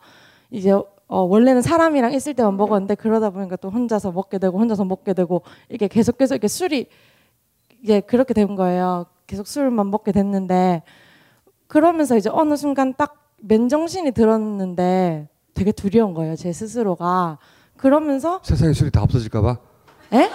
이제 0.50 0.72
어 0.72 1.22
원래는 1.22 1.62
사람이랑 1.62 2.14
있을 2.14 2.34
때만 2.34 2.58
먹었는데 2.58 2.96
그러다 2.96 3.30
보니까 3.30 3.58
또 3.58 3.70
혼자서 3.70 4.12
먹게 4.12 4.40
되고 4.40 4.58
혼자서 4.58 4.86
먹게 4.86 5.14
되고 5.14 5.44
이게 5.70 5.88
계속 5.88 6.18
계속 6.18 6.36
이게 6.36 6.48
술이 6.48 6.88
이게 7.82 8.00
그렇게 8.00 8.34
된 8.34 8.56
거예요. 8.56 9.06
계속 9.28 9.48
술만 9.48 9.90
먹게 9.92 10.12
됐는데 10.12 10.84
그러면서 11.68 12.18
이제 12.18 12.30
어느 12.32 12.56
순간 12.56 12.94
딱 12.96 13.32
맨정신이 13.42 14.12
들었는데 14.12 15.30
되게 15.54 15.72
두려운 15.72 16.14
거예요. 16.14 16.36
제 16.36 16.52
스스로가 16.52 17.40
그러면서 17.78 18.40
세상에 18.44 18.74
술이 18.74 18.92
다 18.92 19.02
없어질까봐? 19.02 19.58
에? 20.14 20.30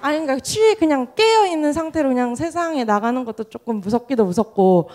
아니 0.00 0.18
그러니까 0.20 0.40
취해 0.40 0.74
그냥 0.74 1.14
깨어 1.14 1.46
있는 1.46 1.72
상태로 1.72 2.08
그냥 2.08 2.34
세상에 2.34 2.84
나가는 2.84 3.24
것도 3.24 3.44
조금 3.44 3.80
무섭기도 3.80 4.24
무섭고 4.24 4.88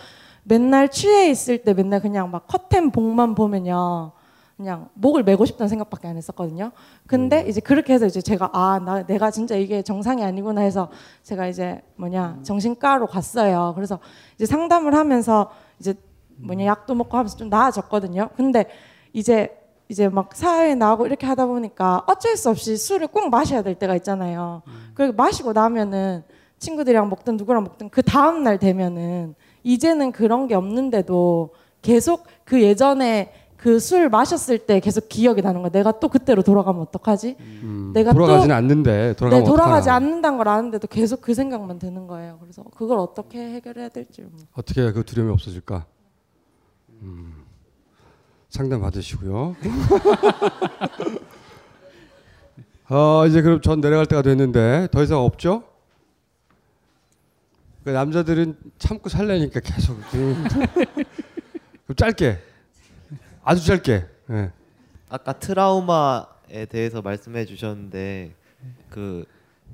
맨날 0.44 0.90
취해 0.90 1.30
있을 1.30 1.60
때 1.64 1.74
맨날 1.74 2.02
그냥 2.02 2.32
막 2.32 2.48
커튼 2.48 2.92
복만 2.92 3.36
보면요. 3.36 4.12
그냥 4.58 4.90
목을 4.94 5.24
메고 5.24 5.46
싶다는 5.46 5.68
생각밖에 5.68 6.08
안 6.08 6.16
했었거든요. 6.18 6.72
근데 7.08 7.46
이제 7.48 7.60
그렇게 7.60 7.94
해서 7.94 8.06
이제 8.06 8.22
제가 8.22 8.52
아, 8.54 8.80
나 8.80 9.04
내가 9.06 9.32
진짜 9.32 9.56
이게 9.56 9.82
정상이 9.82 10.24
아니구나 10.24 10.62
해서 10.62 10.90
제가 11.24 11.48
이제 11.48 11.82
뭐냐, 11.96 12.40
정신과로 12.44 13.08
갔어요. 13.08 13.74
그래서 13.76 14.00
이제 14.36 14.46
상담을 14.46 14.94
하면서 14.94 15.52
이제 15.80 15.96
뭐냐, 16.38 16.66
약도 16.66 16.94
먹고 16.94 17.18
하면서 17.18 17.36
좀 17.36 17.50
나아졌거든요. 17.50 18.30
근데 18.36 18.66
이제 19.12 19.60
이제 19.90 20.08
막 20.08 20.36
사회에 20.36 20.76
나오고 20.76 21.06
이렇게 21.06 21.28
하다 21.28 21.46
보니까 21.48 22.04
어쩔 22.08 22.38
수 22.38 22.50
없이 22.50 22.78
술을 22.78 23.08
꼭 23.08 23.30
마셔야 23.30 23.62
될 23.62 23.76
때가 23.76 23.96
있잖아요. 23.98 24.62
그리고 24.94 25.14
마시고 25.14 25.54
나면은 25.54 26.24
친구들이랑 26.58 27.10
먹든 27.10 27.38
누구랑 27.38 27.64
먹든 27.64 27.90
그 27.90 28.02
다음 28.02 28.44
날 28.44 28.58
되면은 28.58 29.36
이제는 29.64 30.12
그런 30.12 30.48
게 30.48 30.56
없는데도 30.56 31.54
계속 31.82 32.26
그 32.46 32.62
예전에 32.62 33.34
그 33.64 33.80
술 33.80 34.10
마셨을 34.10 34.60
때 34.60 34.82
계속 34.82 35.08
기억이 35.08 35.42
나는 35.42 35.62
거야. 35.62 35.72
내가 35.72 35.98
또 36.00 36.10
그때로 36.10 36.44
돌아가면 36.44 36.82
어떡하지? 36.82 37.38
음, 37.40 37.92
내가 37.94 38.12
돌아가지는 38.12 38.50
또 38.50 38.54
않는데 38.58 39.14
돌아가면 39.16 39.44
네, 39.44 39.50
돌아가지 39.50 39.90
어떡하나. 39.90 39.96
않는다는 39.96 40.38
걸 40.38 40.48
아는데도 40.50 40.88
계속 40.88 41.22
그 41.22 41.34
생각만 41.34 41.80
드는 41.80 42.06
거예요. 42.08 42.38
그래서 42.42 42.62
그걸 42.76 43.00
어떻게 43.00 43.40
해결해야 43.40 43.88
될지. 43.88 44.22
뭐. 44.24 44.32
어떻게 44.54 44.92
그 44.92 45.06
두려움이 45.06 45.32
없어질까? 45.32 45.86
음, 47.04 47.44
상담 48.50 48.82
받으시고요. 48.82 49.56
어, 52.90 53.26
이제 53.28 53.42
그럼 53.42 53.62
전 53.62 53.80
내려갈 53.80 54.06
때가 54.06 54.22
됐는데 54.22 54.90
더 54.92 55.02
이상 55.04 55.20
없죠? 55.20 55.64
그 57.86 57.90
남자들은 57.92 58.58
참고 58.78 59.08
살려니까 59.10 59.62
계속 59.62 59.98
좀 60.12 60.44
그럼 61.86 61.96
짧게 61.96 62.40
아주 63.44 63.66
짧게. 63.66 64.06
예. 64.32 64.52
아까 65.10 65.34
트라우마에 65.34 66.66
대해서 66.70 67.02
말씀해 67.02 67.46
주셨는데 67.46 68.34
그 68.90 69.26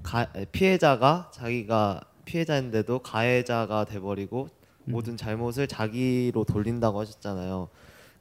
가, 0.01 0.25
피해자가 0.51 1.29
자기가 1.31 2.01
피해자인데도 2.25 2.99
가해자가 2.99 3.85
돼버리고 3.85 4.49
모든 4.85 5.17
잘못을 5.17 5.67
자기로 5.67 6.45
돌린다고 6.45 6.99
하셨잖아요. 6.99 7.69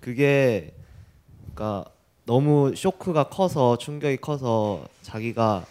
그게 0.01 0.75
그러니까 1.55 1.91
너무 2.27 2.75
쇼크가 2.77 3.25
커서 3.25 3.79
충격이 3.79 4.19
커서 4.19 4.87
자기가 5.01 5.65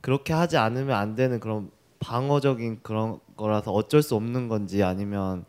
그렇게 0.00 0.32
하지 0.32 0.56
않으면 0.56 0.96
안 0.96 1.14
되는 1.14 1.40
그런 1.40 1.70
방어적인 2.00 2.80
그런 2.82 3.20
거라서 3.36 3.70
어쩔 3.72 4.02
수 4.02 4.14
없는 4.14 4.48
건지 4.48 4.82
아니면 4.82 5.44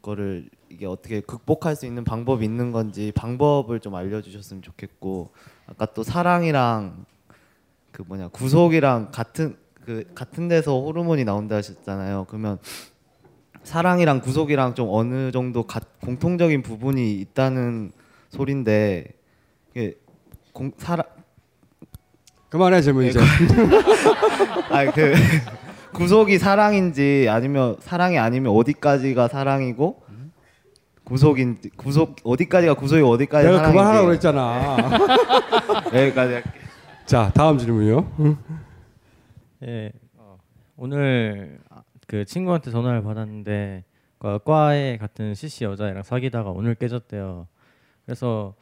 그거를 0.00 0.48
이게 0.68 0.86
어떻게 0.86 1.20
극복할 1.20 1.76
수 1.76 1.86
있는 1.86 2.04
방법이 2.04 2.44
있는 2.44 2.72
건지 2.72 3.12
방법을 3.14 3.80
좀 3.80 3.94
알려주셨으면 3.94 4.62
좋겠고 4.62 5.30
아까 5.66 5.86
또 5.86 6.02
사랑이랑 6.02 7.06
그 7.92 8.02
뭐냐 8.06 8.28
구속이랑 8.28 9.10
같은 9.12 9.56
그 9.84 10.04
같은 10.14 10.48
데서 10.48 10.80
호르몬이 10.80 11.24
나온다 11.24 11.56
하셨잖아요. 11.56 12.26
그러면 12.28 12.58
사랑이랑 13.62 14.20
구속이랑 14.20 14.74
좀 14.74 14.88
어느 14.90 15.30
정도 15.32 15.62
가, 15.62 15.80
공통적인 16.02 16.62
부분이 16.62 17.14
있다는 17.20 17.92
소린데 18.30 19.06
이게 19.70 19.94
공 20.52 20.72
사랑 20.76 21.04
그만해 22.48 22.80
질문 22.80 23.06
이제. 23.06 23.20
아그 24.70 25.14
구속이 25.92 26.38
사랑인지 26.38 27.26
아니면 27.30 27.76
사랑이 27.80 28.18
아니면 28.18 28.52
어디까지가 28.54 29.28
사랑이고 29.28 30.05
구속인지 31.06 31.70
구속 31.76 32.16
어디까지가 32.24 32.74
구속이 32.74 33.00
어디까지 33.02 33.46
내가 33.46 33.58
사랑인지 33.58 33.78
그만하라고 33.78 34.06
그랬잖아. 34.08 34.76
여기까지 35.94 36.34
할게. 36.34 36.50
자 37.06 37.30
다음 37.32 37.58
질문이요. 37.58 38.12
응. 38.20 38.36
예, 39.62 39.92
어, 40.16 40.36
오늘 40.76 41.60
아, 41.70 41.82
그 42.08 42.24
친구한테 42.24 42.72
전화를 42.72 43.02
받았는데 43.04 43.84
그 44.18 44.38
과에 44.44 44.96
같은 44.96 45.34
CC 45.34 45.64
여자애랑 45.64 46.02
사귀다가 46.02 46.50
오늘 46.50 46.74
깨졌대요. 46.74 47.46
그래서 48.04 48.54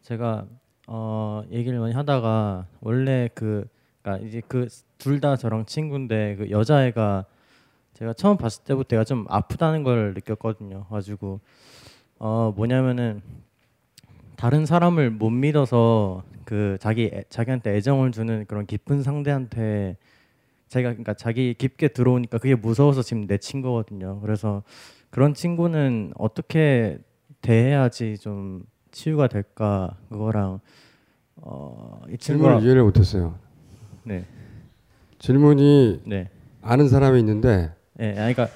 제가 0.00 0.46
어, 0.86 1.42
얘기를 1.50 1.78
많이 1.78 1.92
하다가 1.92 2.66
원래 2.80 3.28
그 3.34 3.66
그러니까 4.02 4.26
이제 4.26 4.40
그 4.48 4.68
둘 4.96 5.20
다 5.20 5.34
저랑 5.36 5.64
친구인데 5.66 6.36
그 6.36 6.50
여자애가 6.50 7.24
제가 7.94 8.12
처음 8.14 8.36
봤을 8.36 8.64
때부터 8.64 8.96
얘가 8.96 9.04
좀 9.04 9.24
아프다는 9.28 9.82
걸 9.82 10.12
느꼈거든요. 10.14 10.84
가지고 10.90 11.40
어 12.20 12.52
뭐냐면은 12.54 13.22
다른 14.36 14.66
사람을 14.66 15.10
못 15.10 15.30
믿어서 15.30 16.22
그 16.44 16.76
자기 16.80 17.10
애- 17.12 17.24
자기한테 17.30 17.74
애정을 17.76 18.12
주는 18.12 18.44
그런 18.46 18.66
깊은 18.66 19.02
상대한테 19.02 19.96
자기가 20.68 20.90
그러니까 20.90 21.14
자기 21.14 21.54
깊게 21.54 21.88
들어오니까 21.88 22.38
그게 22.38 22.54
무서워서 22.54 23.02
지금 23.02 23.26
내친 23.26 23.62
거거든요. 23.62 24.20
그래서 24.20 24.62
그런 25.08 25.32
친구는 25.34 26.12
어떻게 26.18 26.98
대해야지 27.40 28.18
좀 28.18 28.64
치유가 28.90 29.26
될까 29.26 29.96
그거랑 30.10 30.60
어 31.36 32.00
이 32.10 32.18
친구가 32.18 32.48
질문을 32.50 32.62
이해를 32.66 32.82
못했어요. 32.82 33.38
네. 34.04 34.24
질문이 35.18 36.02
네. 36.04 36.28
아는 36.60 36.88
사람이 36.88 37.18
있는데 37.20 37.72
예, 37.98 38.08
아니, 38.18 38.34
그러니까 38.34 38.48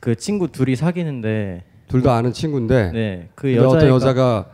그 0.00 0.14
친구 0.14 0.48
둘이 0.52 0.76
사귀는데 0.76 1.64
둘 1.88 2.02
다 2.02 2.16
아는 2.16 2.32
친구인데 2.32 2.92
네, 2.92 3.28
그 3.34 3.56
어떤 3.66 3.88
여자가 3.88 4.46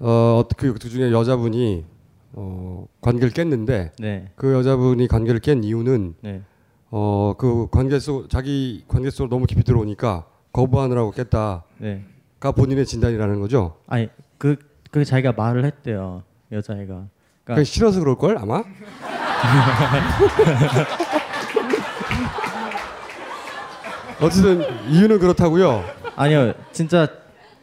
어, 0.00 0.42
그, 0.56 0.72
그 0.72 0.88
중에 0.88 1.12
여자분이 1.12 1.84
어, 2.32 2.86
관계를 3.00 3.30
깼는데 3.30 3.92
네. 3.98 4.30
그 4.34 4.52
여자분이 4.54 5.06
관계를 5.06 5.40
깬 5.40 5.62
이유는 5.62 6.14
네. 6.22 6.42
어, 6.90 7.34
그 7.38 7.68
관계 7.70 7.98
속 7.98 8.28
자기 8.28 8.84
관계 8.88 9.10
속으로 9.10 9.30
너무 9.30 9.46
깊이 9.46 9.62
들어오니까 9.62 10.26
거부하느라고 10.52 11.12
깼다가 11.12 11.62
네. 11.78 12.04
본인의 12.40 12.86
진단이라는 12.86 13.40
거죠. 13.40 13.76
아니 13.86 14.08
그 14.38 14.56
그 14.92 15.04
자기가 15.06 15.32
말을 15.32 15.64
했대요 15.64 16.22
여자애가. 16.52 16.84
그러니까 16.84 17.08
그냥 17.46 17.64
싫어서 17.64 17.98
그럴 18.00 18.16
걸 18.16 18.36
아마. 18.36 18.62
어쨌든 24.20 24.62
이유는 24.90 25.18
그렇다고요. 25.18 25.82
아니요 26.16 26.54
진짜 26.72 27.08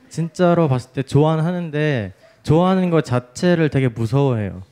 진짜로 0.10 0.68
봤을 0.68 0.92
때 0.92 1.04
좋아는 1.04 1.44
하는데 1.44 2.14
좋아하는 2.44 2.90
것 2.90 3.06
자체를 3.06 3.70
되게 3.70 3.88
무서워해요. 3.88 4.64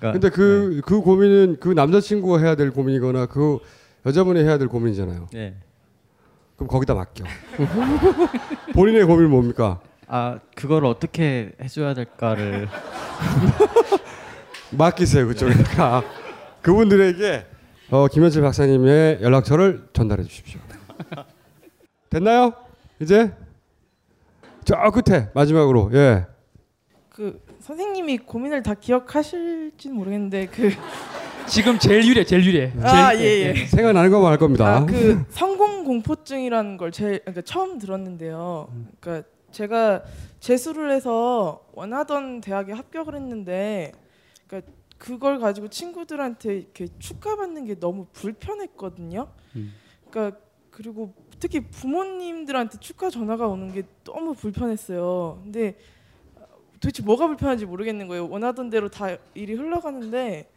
그러니까 0.00 0.12
근데 0.12 0.30
그그 0.30 1.02
고민은 1.02 1.58
그 1.60 1.68
남자친구가 1.68 2.40
해야 2.40 2.54
될 2.54 2.70
고민이거나 2.70 3.26
그 3.26 3.58
여자분이 4.06 4.40
해야 4.42 4.56
될 4.56 4.68
고민이잖아요. 4.68 5.28
네. 5.32 5.54
그럼 6.56 6.68
거기다 6.68 6.94
맡겨. 6.94 7.24
본인의 8.74 9.04
고민 9.04 9.26
은 9.26 9.30
뭡니까? 9.30 9.80
아 10.06 10.40
그걸 10.56 10.84
어떻게 10.86 11.52
해줘야 11.62 11.94
될까를 11.94 12.68
맡기세요 14.76 15.28
그쪽이니까 15.28 16.02
그분들에게 16.62 17.46
어, 17.90 18.08
김현철 18.08 18.42
박사님의 18.42 19.18
연락처를 19.22 19.88
전달해 19.92 20.22
주십시오. 20.24 20.60
됐나요? 22.08 22.54
이제 23.00 23.32
저 24.64 24.76
끝에 24.90 25.30
마지막으로 25.34 25.90
예. 25.94 26.26
그 27.08 27.42
선생님이 27.60 28.18
고민을 28.18 28.62
다 28.62 28.74
기억하실지는 28.74 29.96
모르겠는데 29.96 30.46
그 30.46 30.70
지금 31.48 31.78
제일 31.78 32.06
유리해, 32.06 32.24
제일 32.24 32.44
유리해. 32.44 32.72
아, 32.80 33.12
제일- 33.16 33.46
예, 33.56 33.60
예. 33.60 33.66
생각나는 33.66 34.10
것만 34.10 34.30
할 34.30 34.38
겁니다. 34.38 34.76
아, 34.76 34.86
그 34.86 35.24
성공 35.30 35.84
공포증이라는 35.84 36.76
걸 36.76 36.92
제일 36.92 37.18
그러니까 37.20 37.42
처음 37.42 37.78
들었는데요. 37.78 38.68
그러니까 39.00 39.28
제가 39.50 40.04
재수를 40.38 40.92
해서 40.92 41.64
원하던 41.72 42.40
대학에 42.40 42.72
합격을 42.72 43.16
했는데 43.16 43.92
그러니까 44.46 44.70
그걸 44.98 45.40
가지고 45.40 45.68
친구들한테 45.68 46.54
이렇게 46.56 46.86
축하받는 46.98 47.64
게 47.64 47.80
너무 47.80 48.06
불편했거든요. 48.12 49.26
그러니까 50.10 50.38
그리고 50.70 51.14
특히 51.40 51.60
부모님들한테 51.60 52.78
축하 52.78 53.10
전화가 53.10 53.48
오는 53.48 53.72
게 53.72 53.82
너무 54.04 54.34
불편했어요. 54.34 55.40
근데 55.42 55.74
도대체 56.80 57.02
뭐가 57.02 57.26
불편한지 57.26 57.66
모르겠는 57.66 58.08
거예요. 58.08 58.28
원하던 58.28 58.70
대로 58.70 58.88
다 58.88 59.16
일이 59.34 59.54
흘러가는데 59.54 60.48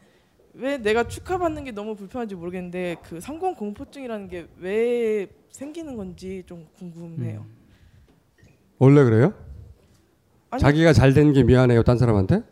왜 0.55 0.77
내가 0.77 1.07
축하받는 1.07 1.63
게 1.63 1.71
너무 1.71 1.95
불편한지 1.95 2.35
모르겠는데 2.35 2.97
그 3.03 3.19
성공 3.19 3.55
공포증이라는 3.55 4.27
게 4.27 4.47
왜 4.59 5.27
생기는 5.51 5.95
건지 5.95 6.43
좀 6.47 6.67
궁금해요. 6.77 7.45
원래 8.79 9.03
그래요? 9.03 9.33
아니- 10.49 10.61
자기가 10.61 10.93
잘 10.93 11.13
된 11.13 11.33
게 11.33 11.43
미안해요 11.43 11.83
딴 11.83 11.97
사람한테? 11.97 12.43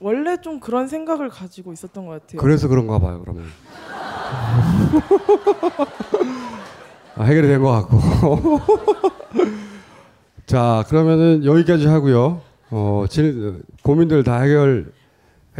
원래 0.00 0.36
좀 0.40 0.58
그런 0.60 0.88
생각을 0.88 1.28
가지고 1.28 1.72
있었던 1.72 2.06
것 2.06 2.20
같아요. 2.20 2.40
그래서 2.40 2.68
그런가 2.68 2.98
봐요 2.98 3.20
그러면. 3.20 3.44
아, 7.16 7.24
해결이 7.24 7.48
된 7.48 7.60
것 7.62 7.70
같고. 7.70 7.98
자 10.46 10.84
그러면은 10.88 11.44
여기까지 11.44 11.86
하고요. 11.86 12.40
어, 12.70 13.04
질, 13.08 13.62
고민들 13.82 14.22
다 14.24 14.40
해결해 14.40 14.84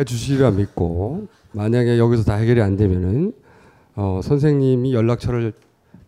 주시리라 0.06 0.50
믿고 0.52 1.28
만약에 1.52 1.98
여기서 1.98 2.24
다 2.24 2.34
해결이 2.34 2.62
안 2.62 2.76
되면은 2.76 3.32
어, 3.96 4.20
선생님이 4.22 4.94
연락처를 4.94 5.52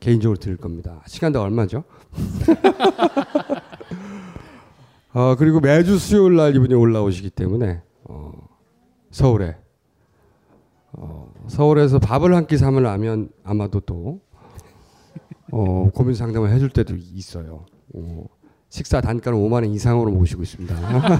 개인적으로 0.00 0.38
드릴 0.38 0.56
겁니다. 0.56 1.02
시간당 1.06 1.42
얼마죠? 1.42 1.84
어, 5.12 5.34
그리고 5.38 5.60
매주 5.60 5.98
수요일 5.98 6.36
날 6.36 6.56
이분이 6.56 6.74
올라오시기 6.74 7.30
때문에 7.30 7.82
어, 8.04 8.32
서울에 9.10 9.56
어, 10.92 11.32
서울에서 11.48 11.98
밥을 11.98 12.34
한 12.34 12.46
끼 12.46 12.56
사면 12.56 13.28
아마도 13.44 13.80
또 13.80 14.20
어, 15.52 15.90
고민 15.94 16.14
상담을 16.14 16.50
해줄 16.50 16.70
때도 16.70 16.94
있어요. 16.96 17.66
어, 17.94 18.24
식사 18.68 19.00
단가는 19.00 19.38
5만 19.38 19.52
원 19.52 19.66
이상으로 19.66 20.10
모시고 20.10 20.42
있습니다. 20.42 20.74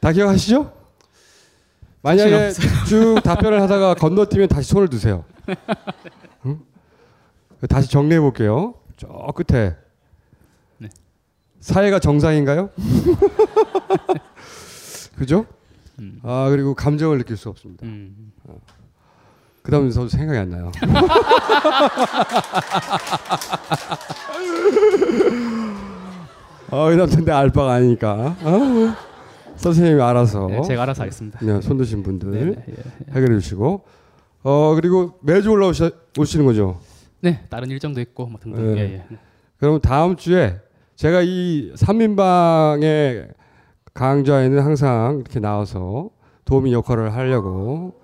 다 0.00 0.12
기억하시죠? 0.12 0.72
만약에 2.02 2.52
쭉 2.86 3.16
답변을 3.24 3.60
하다가 3.62 3.94
건너뛰면 3.94 4.48
다시 4.48 4.70
손을 4.70 4.88
드세요. 4.88 5.24
응? 6.44 6.60
다시 7.68 7.90
정리해 7.90 8.20
볼게요. 8.20 8.74
저 8.96 9.08
끝에 9.34 9.76
사회가 11.60 11.98
정상인가요? 11.98 12.70
그죠? 15.16 15.46
음. 15.98 16.20
아 16.22 16.48
그리고 16.50 16.74
감정을 16.74 17.18
느낄 17.18 17.36
수 17.36 17.48
없습니다. 17.48 17.84
음. 17.86 18.32
어. 18.44 18.60
그다음 19.66 19.90
저도 19.90 20.08
생각이 20.08 20.38
안 20.38 20.48
나요. 20.48 20.70
어, 26.70 26.88
그다음 26.88 27.24
내 27.24 27.32
알바가 27.32 27.72
아니니까. 27.72 28.36
어? 28.42 28.94
선생님이 29.56 30.00
알아서. 30.00 30.46
네, 30.46 30.62
제가 30.62 30.84
알아서 30.84 31.02
하겠습니다. 31.02 31.40
네, 31.42 31.60
손 31.62 31.78
드신 31.78 32.04
분들 32.04 32.30
네, 32.30 32.44
네, 32.44 32.64
예, 32.68 32.74
해결해 33.12 33.40
주시고. 33.40 33.84
어 34.44 34.74
그리고 34.76 35.14
매주 35.22 35.50
올라오시 35.50 35.90
오시는 36.16 36.46
거죠. 36.46 36.78
네, 37.20 37.40
다른 37.50 37.68
일정도 37.68 38.00
있고 38.00 38.26
뭐 38.26 38.38
등등. 38.40 38.74
네. 38.74 38.80
예, 38.80 38.84
예. 38.94 39.04
그럼 39.58 39.80
다음 39.80 40.14
주에 40.14 40.60
제가 40.94 41.22
이 41.22 41.72
삼인방의 41.74 43.28
강좌에는 43.94 44.60
항상 44.60 45.22
이렇게 45.24 45.40
나와서 45.40 46.10
도우미 46.44 46.72
역할을 46.72 47.14
하려고 47.14 47.98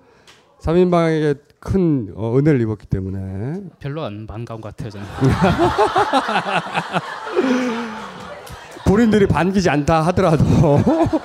삼인방에게 0.59 1.35
큰 1.63 2.11
어, 2.15 2.37
은혜를 2.37 2.59
입었기 2.61 2.85
때문에 2.87 3.61
별로 3.79 4.03
안 4.03 4.27
반가운 4.27 4.59
것 4.59 4.75
같아요 4.75 4.89
저는. 4.91 5.07
본인들이 8.85 9.27
반기지 9.27 9.69
않다 9.69 10.01
하더라도 10.07 10.43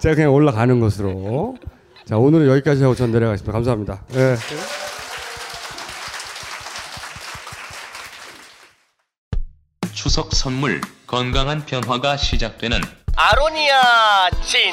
제가 0.00 0.14
그냥 0.14 0.32
올라가는 0.32 0.80
것으로 0.80 1.56
자 2.06 2.16
오늘은 2.16 2.48
여기까지 2.48 2.82
하고 2.82 2.94
전 2.94 3.12
내려가겠습니다. 3.12 3.52
감사합니다. 3.52 4.02
예. 4.14 4.36
추석 9.92 10.34
선물 10.34 10.80
건강한 11.06 11.66
변화가 11.66 12.16
시작되는 12.16 12.80
아로니아 13.16 14.30
진. 14.42 14.72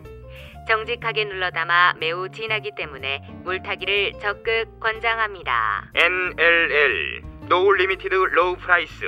정직하게 0.67 1.25
눌러담아 1.25 1.95
매우 1.99 2.29
진하기 2.29 2.71
때문에 2.77 3.21
물타기를 3.43 4.13
적극 4.21 4.79
권장합니다. 4.79 5.91
NLL 5.95 7.21
no 7.49 7.71
limited 7.73 8.13
low 8.13 8.55
price 8.57 9.05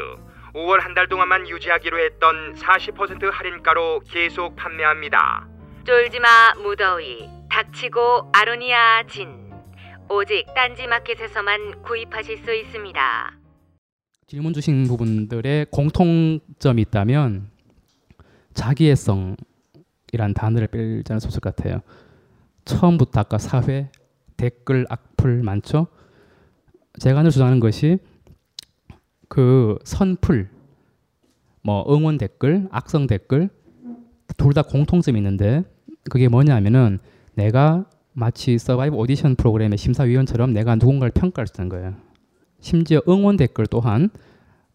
5월 0.53 0.81
한 0.81 0.93
달 0.93 1.07
동안만 1.07 1.47
유지하기로 1.49 1.99
했던 1.99 2.53
40% 2.55 3.31
할인가로 3.31 4.01
계속 4.07 4.55
판매합니다. 4.55 5.47
쫄지마 5.85 6.55
무더위 6.61 7.27
닥치고 7.49 8.29
아로니아 8.33 9.03
진 9.07 9.51
오직 10.09 10.45
딴지마켓에서만 10.53 11.81
구입하실 11.81 12.37
수 12.39 12.53
있습니다. 12.53 13.33
질문 14.27 14.53
주신 14.53 14.87
부분들의 14.87 15.67
공통점이 15.71 16.81
있다면 16.83 17.49
자기애성 18.53 19.35
이란 20.14 20.34
단어를 20.34 20.68
빼지 20.68 21.11
않을 21.11 21.20
수 21.20 21.28
없을 21.28 21.41
것 21.41 21.55
같아요. 21.55 21.82
처음부터 22.66 23.20
아까 23.20 23.38
사회, 23.38 23.89
댓글, 24.38 24.86
악플 24.89 25.43
많죠? 25.43 25.88
제가 26.99 27.24
늘 27.24 27.32
주장하는 27.32 27.59
것이 27.59 27.97
그 29.28 29.78
선풀, 29.84 30.49
뭐 31.64 31.84
응원 31.93 32.18
댓글, 32.18 32.68
악성 32.72 33.07
댓글 33.07 33.49
둘 34.38 34.53
다 34.53 34.61
공통점이 34.61 35.18
있는데 35.20 35.64
그게 36.09 36.28
뭐냐면은 36.28 36.99
내가 37.34 37.86
마치 38.14 38.57
서바이벌 38.57 38.95
오디션 38.95 39.36
프로그램의 39.36 39.78
심사위원처럼 39.78 40.53
내가 40.53 40.76
누군가를 40.76 41.11
평가할 41.11 41.47
수 41.47 41.53
있는 41.57 41.70
거예요. 41.70 41.95
심지어 42.59 43.01
응원 43.07 43.38
댓글 43.38 43.66
또한 43.68 44.09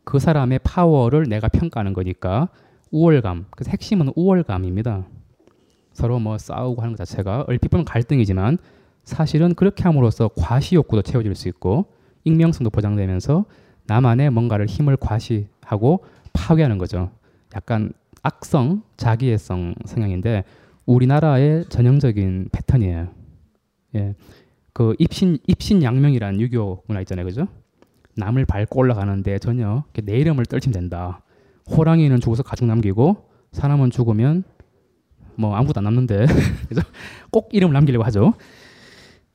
그 0.04 0.18
사람의 0.18 0.60
파워를 0.64 1.24
내가 1.28 1.48
평가하는 1.48 1.92
거니까 1.92 2.48
우월감. 2.90 3.46
그래서 3.50 3.70
핵심은 3.70 4.12
우월감입니다. 4.16 5.06
서로 5.98 6.20
뭐 6.20 6.38
싸우고 6.38 6.80
하는 6.80 6.94
것 6.94 7.04
자체가 7.04 7.46
얼핏 7.48 7.70
보면 7.70 7.84
갈등이지만 7.84 8.58
사실은 9.02 9.54
그렇게 9.54 9.82
함으로써 9.82 10.30
과시 10.36 10.76
욕구도 10.76 11.02
채워질 11.02 11.34
수 11.34 11.48
있고 11.48 11.86
익명성도 12.22 12.70
보장되면서 12.70 13.46
나만의 13.86 14.30
뭔가를 14.30 14.66
힘을 14.66 14.96
과시하고 14.96 16.04
파괴하는 16.32 16.78
거죠. 16.78 17.10
약간 17.56 17.92
악성, 18.22 18.82
자기애성 18.96 19.74
성향인데 19.86 20.44
우리나라의 20.86 21.64
전형적인 21.68 22.50
패턴이에요. 22.52 23.08
예. 23.96 24.14
그 24.72 24.94
입신 25.00 25.38
입신양명이라는 25.48 26.40
유교 26.40 26.84
문화 26.86 27.00
있잖아요. 27.00 27.26
그죠? 27.26 27.48
남을 28.14 28.44
밟고 28.44 28.78
올라가는데 28.78 29.40
전혀 29.40 29.82
내 30.04 30.16
이름을 30.18 30.46
떨치면 30.46 30.72
된다. 30.72 31.22
호랑이는 31.68 32.20
죽어서 32.20 32.44
가죽 32.44 32.66
남기고 32.66 33.28
사람은 33.50 33.90
죽으면 33.90 34.44
뭐 35.38 35.54
아무것도 35.54 35.78
안 35.80 35.84
남는데 35.84 36.26
꼭 37.30 37.48
이름을 37.52 37.72
남기려고 37.72 38.04
하죠. 38.06 38.34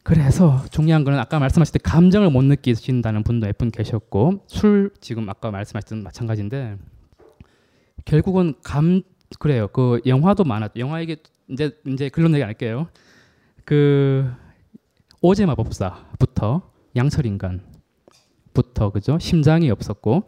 그래서 0.04 0.64
중요한 0.70 1.06
거는 1.06 1.18
아까 1.18 1.40
말씀하실 1.40 1.74
때 1.74 1.80
감정을 1.82 2.30
못 2.30 2.44
느끼신다는 2.44 3.24
분도 3.24 3.48
몇 3.48 3.58
분 3.58 3.72
계셨고 3.72 4.44
술 4.48 4.92
지금 5.00 5.30
아까 5.30 5.50
말씀하셨던 5.50 6.04
마찬가지인데 6.04 6.78
결국은 8.06 8.54
감 8.64 9.02
그래요. 9.40 9.68
그 9.70 10.02
영화도 10.06 10.44
많았. 10.44 10.72
영화 10.78 11.00
얘기 11.02 11.16
이제 11.50 11.72
이제 11.88 12.10
글론 12.10 12.34
얘기 12.34 12.44
안 12.44 12.50
할게요. 12.50 12.88
그 13.66 14.30
오제 15.22 15.46
마법사부터 15.46 16.70
양철 16.98 17.26
인간부터 17.26 18.90
그죠? 18.94 19.18
심장이 19.20 19.72
없었고 19.72 20.24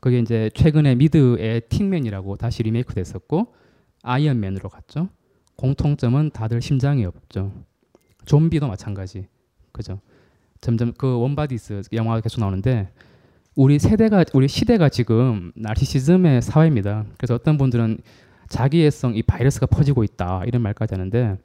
그게 0.00 0.18
이제 0.18 0.48
최근에 0.54 0.94
미드의 0.94 1.62
팅맨이라고 1.68 2.36
다시 2.36 2.62
리메이크 2.62 2.94
됐었고 2.94 3.52
아이언맨으로 4.02 4.68
갔죠. 4.68 5.08
공통점은 5.56 6.30
다들 6.30 6.62
심장이 6.62 7.04
없죠. 7.04 7.52
좀비도 8.24 8.68
마찬가지. 8.68 9.26
그죠? 9.72 10.00
점점 10.60 10.92
그 10.96 11.18
웜바디스 11.18 11.82
영화가 11.92 12.20
계속 12.20 12.40
나오는데 12.40 12.90
우리 13.56 13.78
세대가 13.78 14.24
우리 14.32 14.48
시대가 14.48 14.88
지금 14.88 15.52
나르시시즘의 15.54 16.42
사회입니다. 16.42 17.04
그래서 17.18 17.34
어떤 17.34 17.58
분들은 17.58 17.98
자기애성 18.48 19.16
이 19.16 19.22
바이러스가 19.22 19.66
퍼지고 19.66 20.04
있다 20.04 20.42
이런 20.46 20.62
말까지 20.62 20.94
하는데 20.94 21.38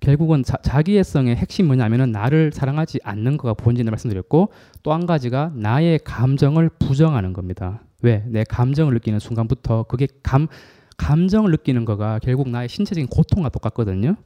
결국은 0.00 0.42
자, 0.42 0.56
자기애성의 0.62 1.36
핵심 1.36 1.66
뭐냐면은 1.66 2.12
나를 2.12 2.50
사랑하지 2.52 3.00
않는 3.02 3.36
거가 3.38 3.54
본질을 3.54 3.90
말씀드렸고 3.90 4.50
또 4.82 4.92
한 4.92 5.06
가지가 5.06 5.52
나의 5.54 6.00
감정을 6.04 6.68
부정하는 6.78 7.32
겁니다. 7.32 7.82
왜? 8.02 8.22
내 8.26 8.44
감정을 8.44 8.92
느끼는 8.94 9.18
순간부터 9.18 9.84
그게 9.84 10.06
감 10.22 10.46
감정을 10.96 11.50
느끼는 11.50 11.84
거가 11.84 12.18
결국 12.20 12.48
나의 12.48 12.68
신체적인 12.68 13.08
고통과 13.08 13.48
똑같거든요. 13.48 14.16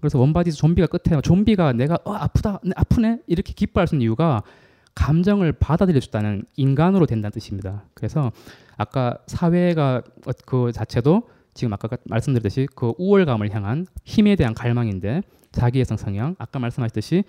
그래서 0.00 0.18
웜바디스 0.18 0.58
좀비가 0.58 0.86
끝에 0.86 1.20
좀비가 1.20 1.72
내가 1.72 1.98
어, 2.04 2.12
아프다 2.12 2.60
네, 2.62 2.72
아프네 2.76 3.20
이렇게 3.26 3.52
기뻐할 3.52 3.86
수 3.86 3.94
있는 3.94 4.04
이유가 4.04 4.42
감정을 4.94 5.52
있다는 6.08 6.44
인간으로 6.56 7.06
된다는 7.06 7.32
뜻입니다. 7.32 7.84
그래서 7.94 8.32
아까 8.76 9.18
사회가 9.26 10.02
어, 10.26 10.30
그 10.44 10.72
자체도 10.72 11.28
지금 11.54 11.72
아까 11.72 11.88
말씀드렸듯이 12.04 12.68
그 12.74 12.92
우월감을 12.98 13.50
향한 13.54 13.86
힘에 14.04 14.36
대한 14.36 14.54
갈망인데 14.54 15.22
자기애성 15.52 15.96
성향 15.96 16.36
아까 16.38 16.58
말씀하셨듯이 16.58 17.24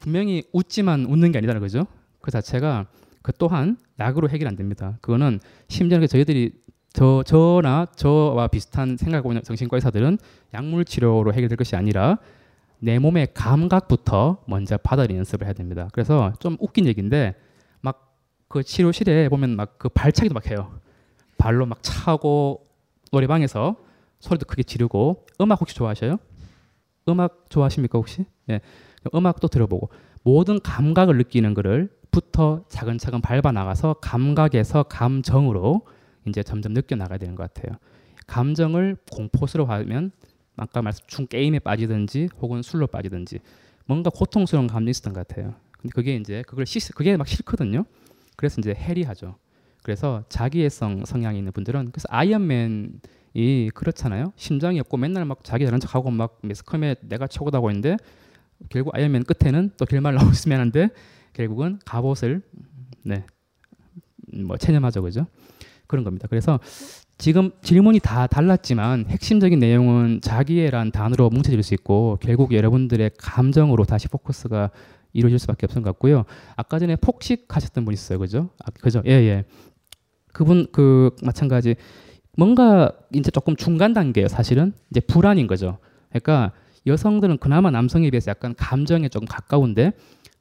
분명히 0.00 0.42
웃지만 0.52 1.06
웃는 1.06 1.32
게 1.32 1.38
아니다는 1.38 1.60
거죠. 1.60 1.86
그 2.20 2.30
자체가 2.30 2.86
그 3.22 3.32
또한 3.38 3.76
약으로 3.98 4.28
해결 4.28 4.48
안 4.48 4.56
됩니다. 4.56 4.98
그거는 5.00 5.40
심지어 5.68 6.04
저희들이 6.06 6.52
저 6.98 7.22
저나 7.22 7.86
저와 7.94 8.48
비슷한 8.48 8.96
생각하고 8.96 9.30
있는 9.30 9.44
정신과 9.44 9.76
의사들은 9.76 10.18
약물 10.52 10.84
치료로 10.84 11.32
해결될 11.32 11.56
것이 11.56 11.76
아니라 11.76 12.18
내 12.80 12.98
몸의 12.98 13.28
감각부터 13.34 14.38
먼저 14.48 14.76
받아들이는 14.78 15.18
연습을 15.18 15.46
해야 15.46 15.52
됩니다. 15.54 15.88
그래서 15.92 16.32
좀 16.40 16.56
웃긴 16.58 16.86
얘기인데 16.86 17.36
막 17.80 18.08
그 18.48 18.64
치료실에 18.64 19.28
보면 19.28 19.54
막 19.54 19.78
그 19.78 19.88
발차기도 19.90 20.34
막 20.34 20.50
해요. 20.50 20.72
발로 21.36 21.66
막 21.66 21.78
차고 21.82 22.66
노래방에서 23.12 23.76
소리도 24.18 24.46
크게 24.46 24.64
지르고 24.64 25.24
음악 25.40 25.60
혹시 25.60 25.76
좋아하셔요? 25.76 26.16
음악 27.08 27.44
좋아하십니까 27.48 27.96
혹시? 27.96 28.24
예. 28.50 28.60
음악도 29.14 29.46
들어보고 29.46 29.90
모든 30.24 30.58
감각을 30.58 31.16
느끼는 31.18 31.54
거를 31.54 31.90
부터 32.10 32.64
차근차근 32.68 33.20
밟아 33.20 33.52
나가서 33.52 33.94
감각에서 34.00 34.82
감정으로 34.82 35.82
이제 36.28 36.42
점점 36.42 36.74
느껴 36.74 36.96
나가야 36.96 37.18
되는 37.18 37.34
것 37.34 37.52
같아요. 37.52 37.76
감정을 38.26 38.96
공포스러워하면 39.10 40.12
아까 40.56 40.82
말씀 40.82 41.04
중 41.06 41.26
게임에 41.26 41.60
빠지든지 41.60 42.28
혹은 42.40 42.62
술로 42.62 42.86
빠지든지 42.86 43.38
뭔가 43.86 44.10
고통스러운 44.10 44.66
감정이 44.66 44.90
있었던 44.90 45.12
것 45.12 45.26
같아요. 45.26 45.54
근데 45.72 45.92
그게 45.94 46.16
이제 46.16 46.42
그걸 46.46 46.66
시, 46.66 46.80
그게 46.92 47.16
막 47.16 47.26
싫거든요. 47.26 47.84
그래서 48.36 48.60
이제 48.60 48.74
해리하죠. 48.74 49.36
그래서 49.82 50.24
자기애성 50.28 51.04
성향이 51.06 51.38
있는 51.38 51.52
분들은 51.52 51.92
그래서 51.92 52.06
아이언맨이 52.10 53.70
그렇잖아요. 53.74 54.32
심장이 54.36 54.78
없고 54.80 54.96
맨날 54.96 55.24
막 55.24 55.42
자기 55.44 55.64
잘난 55.64 55.80
척하고 55.80 56.10
막 56.10 56.38
매스컴에 56.42 56.96
내가 57.02 57.26
최고다고 57.26 57.70
했는데 57.70 57.96
결국 58.68 58.94
아이언맨 58.94 59.24
끝에는 59.24 59.70
또 59.76 59.86
길말 59.86 60.14
나오고 60.14 60.32
있으면 60.32 60.60
하는데 60.60 60.88
결국은 61.32 61.78
갑옷을 61.84 62.42
네. 63.04 63.24
뭐 64.44 64.56
체념하죠. 64.56 65.02
그죠? 65.02 65.26
그런 65.88 66.04
겁니다. 66.04 66.28
그래서 66.28 66.60
지금 67.16 67.50
질문이 67.62 67.98
다 67.98 68.28
달랐지만 68.28 69.06
핵심적인 69.08 69.58
내용은 69.58 70.20
자기애란 70.22 70.92
단어로 70.92 71.30
뭉쳐질 71.30 71.60
수 71.64 71.74
있고 71.74 72.18
결국 72.20 72.52
여러분들의 72.52 73.10
감정으로 73.18 73.84
다시 73.84 74.06
포커스가 74.06 74.70
이루어질 75.12 75.38
수밖에 75.40 75.66
없을 75.66 75.82
것 75.82 75.90
같고요. 75.90 76.24
아까 76.54 76.78
전에 76.78 76.94
폭식하셨던 76.94 77.84
분 77.84 77.92
있어요, 77.92 78.20
그죠? 78.20 78.50
아, 78.64 78.70
그죠? 78.70 79.02
예, 79.06 79.10
예. 79.10 79.44
그분 80.32 80.68
그 80.70 81.10
마찬가지 81.24 81.74
뭔가 82.36 82.92
이제 83.12 83.32
조금 83.32 83.56
중간 83.56 83.94
단계예요, 83.94 84.28
사실은 84.28 84.72
이제 84.90 85.00
불안인 85.00 85.48
거죠. 85.48 85.78
그러니까 86.10 86.52
여성들은 86.86 87.38
그나마 87.38 87.72
남성에 87.72 88.10
비해서 88.10 88.30
약간 88.30 88.54
감정에 88.56 89.08
조금 89.08 89.26
가까운데 89.26 89.92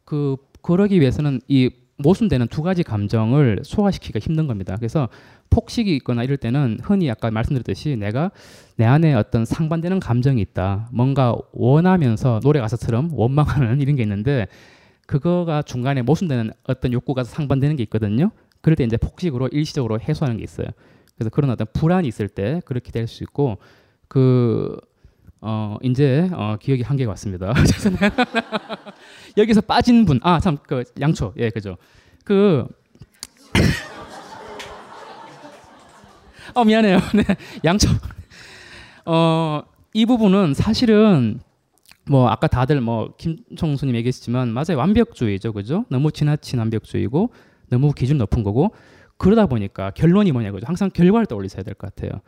그 0.06 0.38
그러기 0.62 1.00
위해서는 1.00 1.42
이 1.48 1.72
모순되는 1.98 2.48
두 2.48 2.62
가지 2.62 2.84
감정을 2.84 3.62
소화시키기가 3.64 4.20
힘든 4.20 4.48
겁니다. 4.48 4.76
그래서 4.78 5.10
폭식이 5.50 5.96
있거나 5.98 6.24
이럴 6.24 6.38
때는 6.38 6.80
흔히 6.84 7.10
아까 7.10 7.32
말씀드렸듯이 7.32 7.96
내가 7.96 8.32
내 8.76 8.86
안에 8.86 9.14
어떤 9.14 9.46
상반되는 9.46 10.00
감정이 10.00 10.42
있다. 10.42 10.90
뭔가 10.92 11.36
원하면서 11.54 12.42
노래 12.44 12.60
가사처럼 12.60 13.10
원망하는 13.14 13.82
이런 13.82 13.96
게 13.96 14.04
있는데 14.04 14.48
그거가 15.08 15.62
중간에 15.62 16.02
모순되는 16.02 16.52
어떤 16.68 16.94
욕구가 16.94 17.24
상반되는 17.24 17.76
게 17.78 17.84
있거든요. 17.84 18.32
그럴 18.62 18.76
때 18.76 18.84
이제 18.84 18.98
폭식으로 18.98 19.48
일시적으로 19.48 20.00
해소하는 20.00 20.38
게 20.38 20.44
있어요. 20.44 20.68
그래서 21.16 21.30
그런 21.30 21.50
어떤 21.50 21.66
불안이 21.74 22.08
있을 22.08 22.28
때 22.28 22.62
그렇게 22.66 22.92
될 22.92 23.08
수 23.08 23.24
있고 23.24 23.58
그 24.08 24.78
어, 25.50 25.78
이제 25.82 26.30
어, 26.34 26.58
기억이 26.60 26.82
한계가 26.82 27.12
왔습니다. 27.12 27.54
여기서 29.38 29.62
빠진 29.62 30.04
분, 30.04 30.20
아, 30.22 30.42
참, 30.42 30.58
그 30.68 30.84
양초, 31.00 31.34
예, 31.38 31.50
그죠. 31.50 31.78
그, 32.26 32.68
어, 36.54 36.66
미안해요. 36.66 37.00
네, 37.16 37.24
양초. 37.64 37.88
어, 39.06 39.62
이 39.94 40.06
부분은 40.06 40.54
사실은 40.54 41.40
뭐 42.10 42.28
아까 42.28 42.48
다들 42.48 42.82
뭐 42.82 43.14
김청수님 43.18 43.96
얘기했지만 43.96 44.50
맞아요 44.50 44.78
완벽주의죠 44.78 45.52
그죠 45.52 45.84
너무 45.90 46.12
지나친 46.12 46.58
완벽주의고 46.60 47.32
너무 47.70 47.92
기준 47.92 48.18
높은 48.18 48.44
거고 48.44 48.74
그러다 49.18 49.48
보니까 49.48 49.92
결론이 49.92 50.32
뭐냐 50.32 50.54
그죠 50.54 50.66
항상 50.68 50.90
결과를 50.90 51.26
떠올리셔야 51.26 51.64
될 51.64 51.74
것 51.74 51.94
같아요 51.94 52.22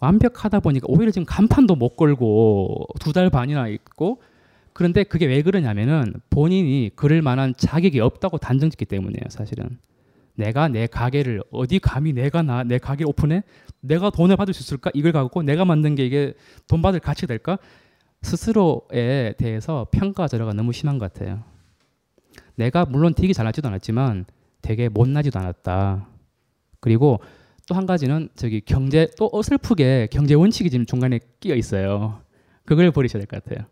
완벽하다 0.00 0.60
보니까 0.60 0.86
오히려 0.88 1.10
지금 1.10 1.24
간판도 1.26 1.76
못 1.76 1.96
걸고 1.96 2.86
두 3.00 3.12
달 3.12 3.30
반이나 3.30 3.68
있고 3.68 4.22
그런데 4.72 5.04
그게 5.04 5.26
왜 5.26 5.42
그러냐면은 5.42 6.14
본인이 6.30 6.90
그럴 6.94 7.22
만한 7.22 7.54
자격이 7.56 8.00
없다고 8.00 8.38
단정짓기 8.38 8.84
때문이에요 8.86 9.24
사실은. 9.28 9.78
내가 10.36 10.68
내 10.68 10.86
가게를 10.86 11.42
어디 11.50 11.78
감히 11.80 12.12
내가 12.14 12.42
나 12.42 12.62
내 12.64 12.78
가게 12.78 13.04
오픈해? 13.04 13.42
내가 13.80 14.10
돈을 14.10 14.36
받을 14.36 14.54
수 14.54 14.62
있을까? 14.62 14.90
이걸 14.94 15.12
갖고 15.12 15.42
내가 15.42 15.64
만든 15.64 15.94
게 15.96 16.06
이게 16.06 16.34
돈 16.66 16.80
받을 16.82 17.00
가치가 17.00 17.26
될까? 17.26 17.58
스스로에 18.22 19.34
대해서 19.38 19.86
평가 19.90 20.28
절하가 20.28 20.52
너무 20.54 20.72
심한 20.72 20.98
것 20.98 21.12
같아요. 21.12 21.42
내가 22.54 22.84
물론 22.84 23.12
되게 23.14 23.32
잘나지도 23.32 23.68
않았지만 23.68 24.26
되게 24.62 24.88
못나지도 24.88 25.38
않았다. 25.38 26.06
그리고 26.80 27.20
또 27.70 27.76
한 27.76 27.86
가지는 27.86 28.28
저기 28.34 28.60
경제 28.60 29.06
또 29.16 29.30
어설프게 29.32 30.08
경제 30.10 30.34
원칙이 30.34 30.70
지금 30.70 30.86
중간에 30.86 31.20
끼어 31.38 31.54
있어요. 31.54 32.20
그걸 32.64 32.90
버리셔야 32.90 33.20
될 33.22 33.28
것 33.28 33.44
같아요. 33.44 33.64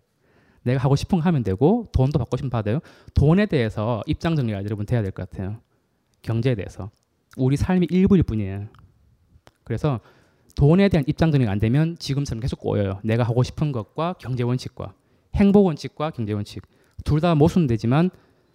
내가 0.62 0.78
하고 0.78 0.94
싶은 0.94 1.18
거 1.18 1.24
하면 1.24 1.42
되고 1.42 1.88
돈도 1.90 2.16
받고 2.16 2.36
싶으면 2.36 2.50
받아요. 2.50 2.78
돈에 3.14 3.46
대해서 3.46 4.04
입장 4.06 4.36
정리가 4.36 4.62
여러분 4.62 4.86
돼야 4.86 5.02
될 5.02 5.10
것 5.10 5.28
같아요. 5.28 5.56
경제에 6.22 6.54
대해서. 6.54 6.90
우리 7.36 7.56
삶이 7.56 7.88
일부일 7.90 8.22
뿐이에요. 8.22 8.68
그래서 9.64 9.98
돈에 10.54 10.88
대한 10.88 11.02
입장 11.08 11.32
정리가 11.32 11.50
안 11.50 11.58
되면 11.58 11.96
지금처럼 11.98 12.40
계속 12.40 12.60
꼬여요. 12.60 13.00
내가 13.02 13.24
하고 13.24 13.42
싶은 13.42 13.72
것과 13.72 14.14
경제 14.20 14.44
원칙과 14.44 14.94
행복 15.34 15.66
원칙과 15.66 16.10
경제 16.10 16.32
원칙 16.34 16.62
둘 17.04 17.20
다 17.20 17.34
모순되지만 17.34 18.10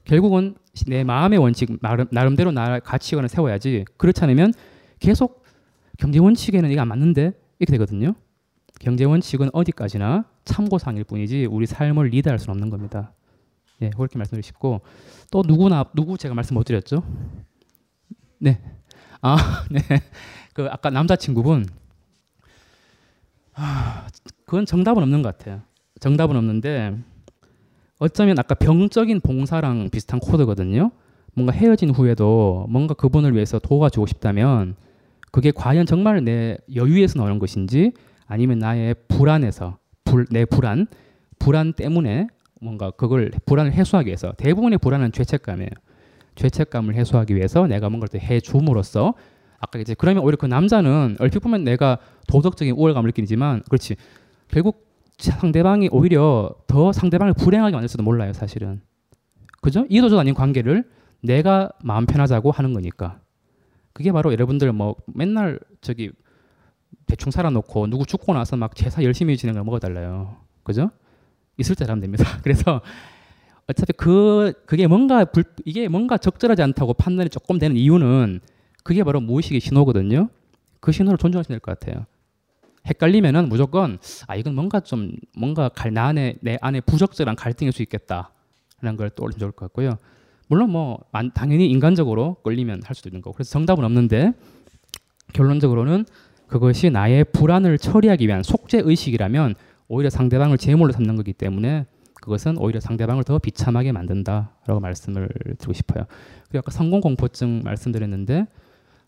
결국은 0.06 0.56
내 0.88 1.04
마음의 1.04 1.40
원칙 1.40 1.80
나름, 1.82 2.36
대로 2.38 2.52
나의 2.52 2.80
가치관을 2.80 3.28
세워야지 3.28 3.84
그렇지 3.98 4.24
않으면 4.24 4.54
계속 5.04 5.44
경제 5.98 6.18
원칙에는 6.18 6.72
이게 6.72 6.80
안 6.80 6.88
맞는데 6.88 7.34
이렇게 7.60 7.72
되거든요. 7.74 8.16
경제 8.80 9.04
원칙은 9.04 9.50
어디까지나 9.52 10.24
참고사항일 10.46 11.04
뿐이지 11.04 11.46
우리 11.46 11.66
삶을 11.66 12.08
리드할 12.08 12.40
수는 12.40 12.54
없는 12.54 12.70
겁니다. 12.70 13.12
예, 13.82 13.90
그렇게 13.90 14.18
말씀드리고 14.18 14.46
싶고 14.46 14.82
또 15.30 15.44
누구나 15.46 15.84
누구 15.94 16.18
제가 16.18 16.34
말씀 16.34 16.54
못 16.54 16.64
드렸죠? 16.64 17.04
네. 18.40 18.62
아, 19.22 19.66
네. 19.70 19.82
그 20.54 20.68
아까 20.72 20.90
남자친구분. 20.90 21.68
아, 23.56 24.08
그건 24.46 24.66
정답은 24.66 25.04
없는 25.04 25.22
것 25.22 25.38
같아요. 25.38 25.62
정답은 26.00 26.38
없는데 26.38 26.98
어쩌면 28.00 28.40
아까 28.40 28.56
병적인 28.56 29.20
봉사랑 29.20 29.90
비슷한 29.90 30.22
코드거든요. 30.22 30.92
뭔가 31.34 31.52
헤어진 31.52 31.90
후에도 31.90 32.68
뭔가 32.70 32.94
그분을 32.94 33.34
위해서 33.34 33.60
도와주고 33.60 34.06
싶다면 34.06 34.78
그게 35.34 35.50
과연 35.50 35.88
정말 35.88 36.24
내 36.24 36.58
여유에서 36.76 37.18
나오는 37.18 37.40
것인지 37.40 37.92
아니면 38.28 38.60
나의 38.60 38.94
불안에서 39.08 39.80
불, 40.06 40.28
내 40.30 40.46
불안 40.46 40.86
불안 41.40 41.74
때문에 41.74 42.28
뭔가 42.62 42.92
그걸 42.92 43.32
불안을 43.48 43.74
해소하기 43.74 44.08
위해서 44.08 44.34
대부분의 44.38 44.78
불안은 44.78 45.12
죄책감이에요. 45.12 45.72
죄책감을 46.36 46.94
해소하기 46.94 47.36
위해서 47.36 47.66
내가 47.66 47.90
뭔가를 47.90 48.22
해줌으로써 48.22 49.16
아까 49.60 49.80
이제 49.80 49.96
그러면 49.98 50.24
오히려 50.24 50.38
그 50.38 50.46
남자는 50.46 51.18
얼핏 51.20 51.40
보면 51.40 51.64
내가 51.64 51.98
도덕적인 52.28 52.76
우월감을 52.76 53.08
느끼지만 53.08 53.64
그렇지. 53.64 53.96
결국 54.50 54.86
상대방이 55.18 55.90
오히려 55.92 56.54
더 56.68 56.94
상대방을 56.94 57.34
불행하게 57.34 57.74
만들지도 57.74 58.04
몰라요 58.04 58.34
사실은. 58.34 58.82
그죠? 59.62 59.88
이도저도 59.90 60.20
아닌 60.20 60.36
관계를 60.36 60.84
내가 61.24 61.72
마음 61.84 62.06
편하자고 62.06 62.52
하는 62.52 62.74
거니까 62.74 63.20
그게 63.94 64.12
바로 64.12 64.32
여러분들 64.32 64.72
뭐 64.74 64.96
맨날 65.08 65.60
저기 65.82 66.12
대충 67.06 67.32
살아놓고 67.32 67.88
누구 67.88 68.06
죽고 68.06 68.34
나서 68.34 68.56
막 68.56 68.76
제사 68.76 69.04
열심히 69.04 69.38
지내는 69.38 69.60
걸 69.60 69.66
먹어달라요 69.66 70.38
그죠 70.64 70.90
있을 71.58 71.76
때 71.76 71.86
하면 71.86 72.02
됩니다 72.02 72.26
그래서 72.44 72.82
어차피 73.68 73.94
그 73.94 74.54
그게 74.66 74.88
뭔가 74.88 75.24
불, 75.26 75.44
이게 75.66 75.88
뭔가 75.88 76.18
적절하지 76.18 76.62
않다고 76.62 76.94
판단이 76.94 77.30
조금 77.30 77.60
되는 77.60 77.78
이유는 77.78 78.42
그게 78.84 79.04
바로 79.04 79.22
무의식의 79.22 79.62
신호거든요. 79.62 80.30
그 80.80 80.92
신호를 80.92 81.18
존중하셔야 81.18 81.58
될것 81.60 81.80
같아요. 81.80 82.06
헷갈리면은 82.86 83.48
무조건 83.48 83.98
아 84.28 84.36
이건 84.36 84.56
뭔가 84.56 84.82
좀 84.82 85.16
뭔가 85.38 85.70
갈, 85.70 85.94
나 85.94 86.08
안에 86.08 86.36
내 86.42 86.58
안에 86.60 86.82
부적절한 86.82 87.38
갈등일 87.38 87.72
수 87.72 87.82
있겠다라는 87.82 88.98
걸 88.98 89.10
떠올리면 89.12 89.40
좋을 89.40 89.52
것 89.52 89.68
같고요. 89.68 89.98
물론 90.54 90.70
뭐 90.70 91.00
당연히 91.34 91.68
인간적으로 91.72 92.36
끌리면 92.44 92.84
할 92.86 92.96
수도 92.96 93.10
있는 93.10 93.24
거고 93.24 93.34
그래서 93.34 93.50
정답은 93.54 93.84
없는데 93.84 94.34
결론적으로는 95.34 96.06
그것이 96.46 96.92
나의 96.92 97.24
불안을 97.24 97.80
처리하기 97.80 98.28
위한 98.28 98.44
속죄 98.44 98.84
의식이라면 98.86 99.56
오히려 99.88 100.12
상대방을 100.12 100.60
제물로 100.60 100.92
삼는 100.92 101.16
거기 101.16 101.34
때문에 101.34 101.88
그것은 102.14 102.60
오히려 102.60 102.80
상대방을 102.80 103.24
더 103.24 103.40
비참하게 103.40 103.94
만든다라고 103.94 104.80
말씀을 104.80 105.28
드리고 105.58 105.74
싶어요. 105.74 106.06
그리고 106.50 106.60
아까 106.60 106.70
성공 106.70 107.02
공포증 107.02 107.62
말씀드렸는데 107.64 108.46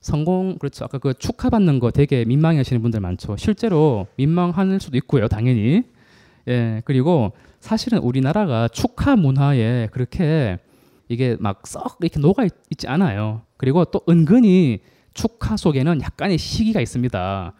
성공 0.02 0.58
그렇죠. 0.58 0.84
아까 0.86 0.98
그 0.98 1.14
축하받는 1.14 1.78
거 1.78 1.92
되게 1.92 2.26
민망해하시는 2.26 2.82
분들 2.82 3.02
많죠. 3.02 3.38
실제로 3.38 4.08
민망할 4.18 4.80
수도 4.80 4.98
있고요, 4.98 5.28
당연히. 5.28 5.84
예 6.48 6.82
그리고 6.86 7.34
사실은 7.60 8.00
우리나라가 8.00 8.68
축하 8.68 9.16
문화에 9.16 9.90
그렇게 9.92 10.58
이게 11.08 11.38
막 11.40 11.62
썩 11.66 11.98
이렇게 12.02 12.20
녹아 12.20 12.46
있, 12.46 12.52
지 12.78 12.88
않아요. 12.88 13.42
그리고 13.58 13.86
또 13.86 14.02
은근히 14.10 14.80
축하 15.14 15.56
속에는 15.58 16.02
약간의 16.02 16.38
시기가 16.38 16.82
있습니다. 16.82 17.54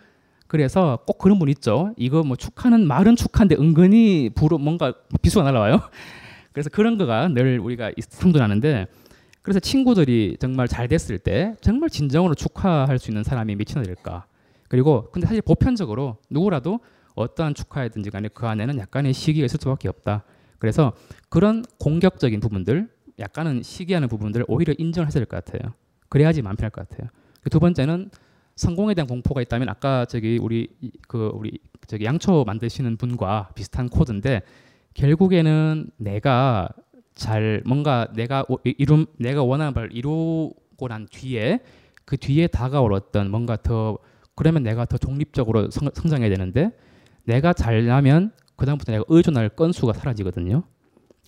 그래서 0.48 1.00
꼭 1.08 1.18
그런 1.18 1.40
분 1.40 1.50
있죠. 1.50 1.94
이거 1.98 2.24
뭐 2.24 2.36
축하는 2.36 2.88
말은 2.88 3.16
축하인데 3.16 3.56
은근히 3.56 4.30
부로 4.36 4.58
뭔가 4.58 4.94
비수가 5.22 5.44
날라와요. 5.44 5.82
그래서 6.54 6.70
그런 6.70 6.98
거가 6.98 7.28
늘 7.30 7.60
우리가 7.60 7.92
상도하는데 8.00 8.88
그래서 9.42 9.60
친구들이 9.60 10.38
정말 10.40 10.68
잘 10.68 10.88
됐을 10.88 11.20
때 11.20 11.56
정말 11.62 11.90
진정으로 11.90 12.36
축하할 12.36 12.98
수 13.00 13.12
있는 13.12 13.24
사람이 13.24 13.56
몇이나 13.56 13.84
될까. 13.84 14.26
그리고 14.68 15.10
근데 15.12 15.28
사실 15.28 15.42
보편적으로 15.42 16.18
누구라도 16.30 16.80
어떠한 17.16 17.54
축하이든지 17.54 18.10
간에 18.10 18.28
그 18.34 18.48
안에는 18.48 18.80
약간의 18.80 19.14
시기가 19.14 19.46
있을 19.46 19.60
수밖에 19.62 19.88
없다. 19.88 20.24
그래서 20.60 20.94
그런 21.30 21.64
공격적인 21.80 22.40
부분들, 22.40 22.90
약간은 23.20 23.64
시기하는 23.64 24.08
부분들을 24.08 24.46
오히려 24.50 24.74
인정을 24.78 25.08
해야 25.08 25.12
될 25.12 25.26
것 25.26 25.44
같아요. 25.44 25.74
그래야지 26.10 26.42
마음 26.42 26.56
편할 26.56 26.70
것 26.72 26.88
같아요. 26.88 27.10
그두 27.42 27.60
번째는 27.60 28.10
성공에 28.56 28.94
대한 28.94 29.08
공포가 29.08 29.42
있다면 29.42 29.68
아까 29.70 30.06
저기 30.06 30.38
우리 30.42 30.70
이- 30.82 30.92
그 31.08 31.32
우리 31.34 31.60
저기 31.88 32.06
양초 32.06 32.44
만드시는 32.46 32.98
분과 32.98 33.50
비슷한 33.56 33.90
코드인데 33.90 34.42
결국에는 34.94 35.90
내가 35.98 36.70
잘 37.16 37.62
뭔가 37.66 38.08
내가 38.16 38.46
오- 38.50 38.60
이- 38.66 38.76
이룸 38.78 39.06
내가 39.18 39.44
원하는 39.44 39.74
바를 39.74 39.94
이루고 39.94 40.88
난 40.90 41.08
뒤에 41.10 41.60
그 42.06 42.18
뒤에 42.18 42.48
다가올 42.48 42.94
어떤 42.94 43.30
뭔가 43.32 43.58
더 43.58 43.98
그러면 44.36 44.64
내가 44.64 44.86
더 44.86 44.98
독립적으로 44.98 45.70
성, 45.72 45.90
성장해야 45.94 46.30
되는데 46.30 46.72
내가 47.24 47.54
잘나면 47.54 48.32
그다음부터 48.58 48.92
내가 48.92 49.04
의존할 49.08 49.50
건수가 49.50 49.94
사라지거든요. 49.94 50.64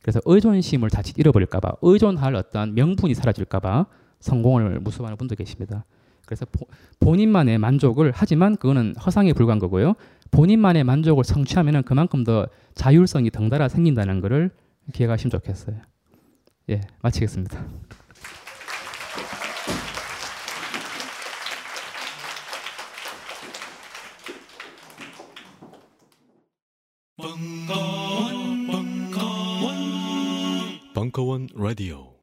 그래서 0.02 0.20
의존심을 0.26 0.90
자칫 0.90 1.18
잃어버릴까봐 1.18 1.74
의존할 1.82 2.36
어떤 2.36 2.74
명분이 2.74 3.14
사라질까봐 3.14 3.86
성공을 4.20 4.80
무서워하는 4.80 5.18
분도 5.18 5.36
계십니다. 5.36 5.86
그래서 6.26 6.46
보, 6.46 6.66
본인만의 7.00 7.58
만족을 7.58 8.12
하지만 8.14 8.58
그거는 8.58 8.96
허상에 8.98 9.34
불과한 9.34 9.60
거고요. 9.60 9.94
본인만의 10.32 10.84
만족을 10.84 11.24
성취하면은 11.24 11.84
그만큼 11.84 12.24
더 12.24 12.48
자율성이 12.76 13.32
덩달아 13.32 13.70
생긴다는 13.70 14.20
것을 14.22 14.52
기억하시면 14.94 15.32
좋겠어요. 15.32 15.78
예, 16.70 16.82
마치겠습니다. 17.02 17.66
벙커 31.18 32.17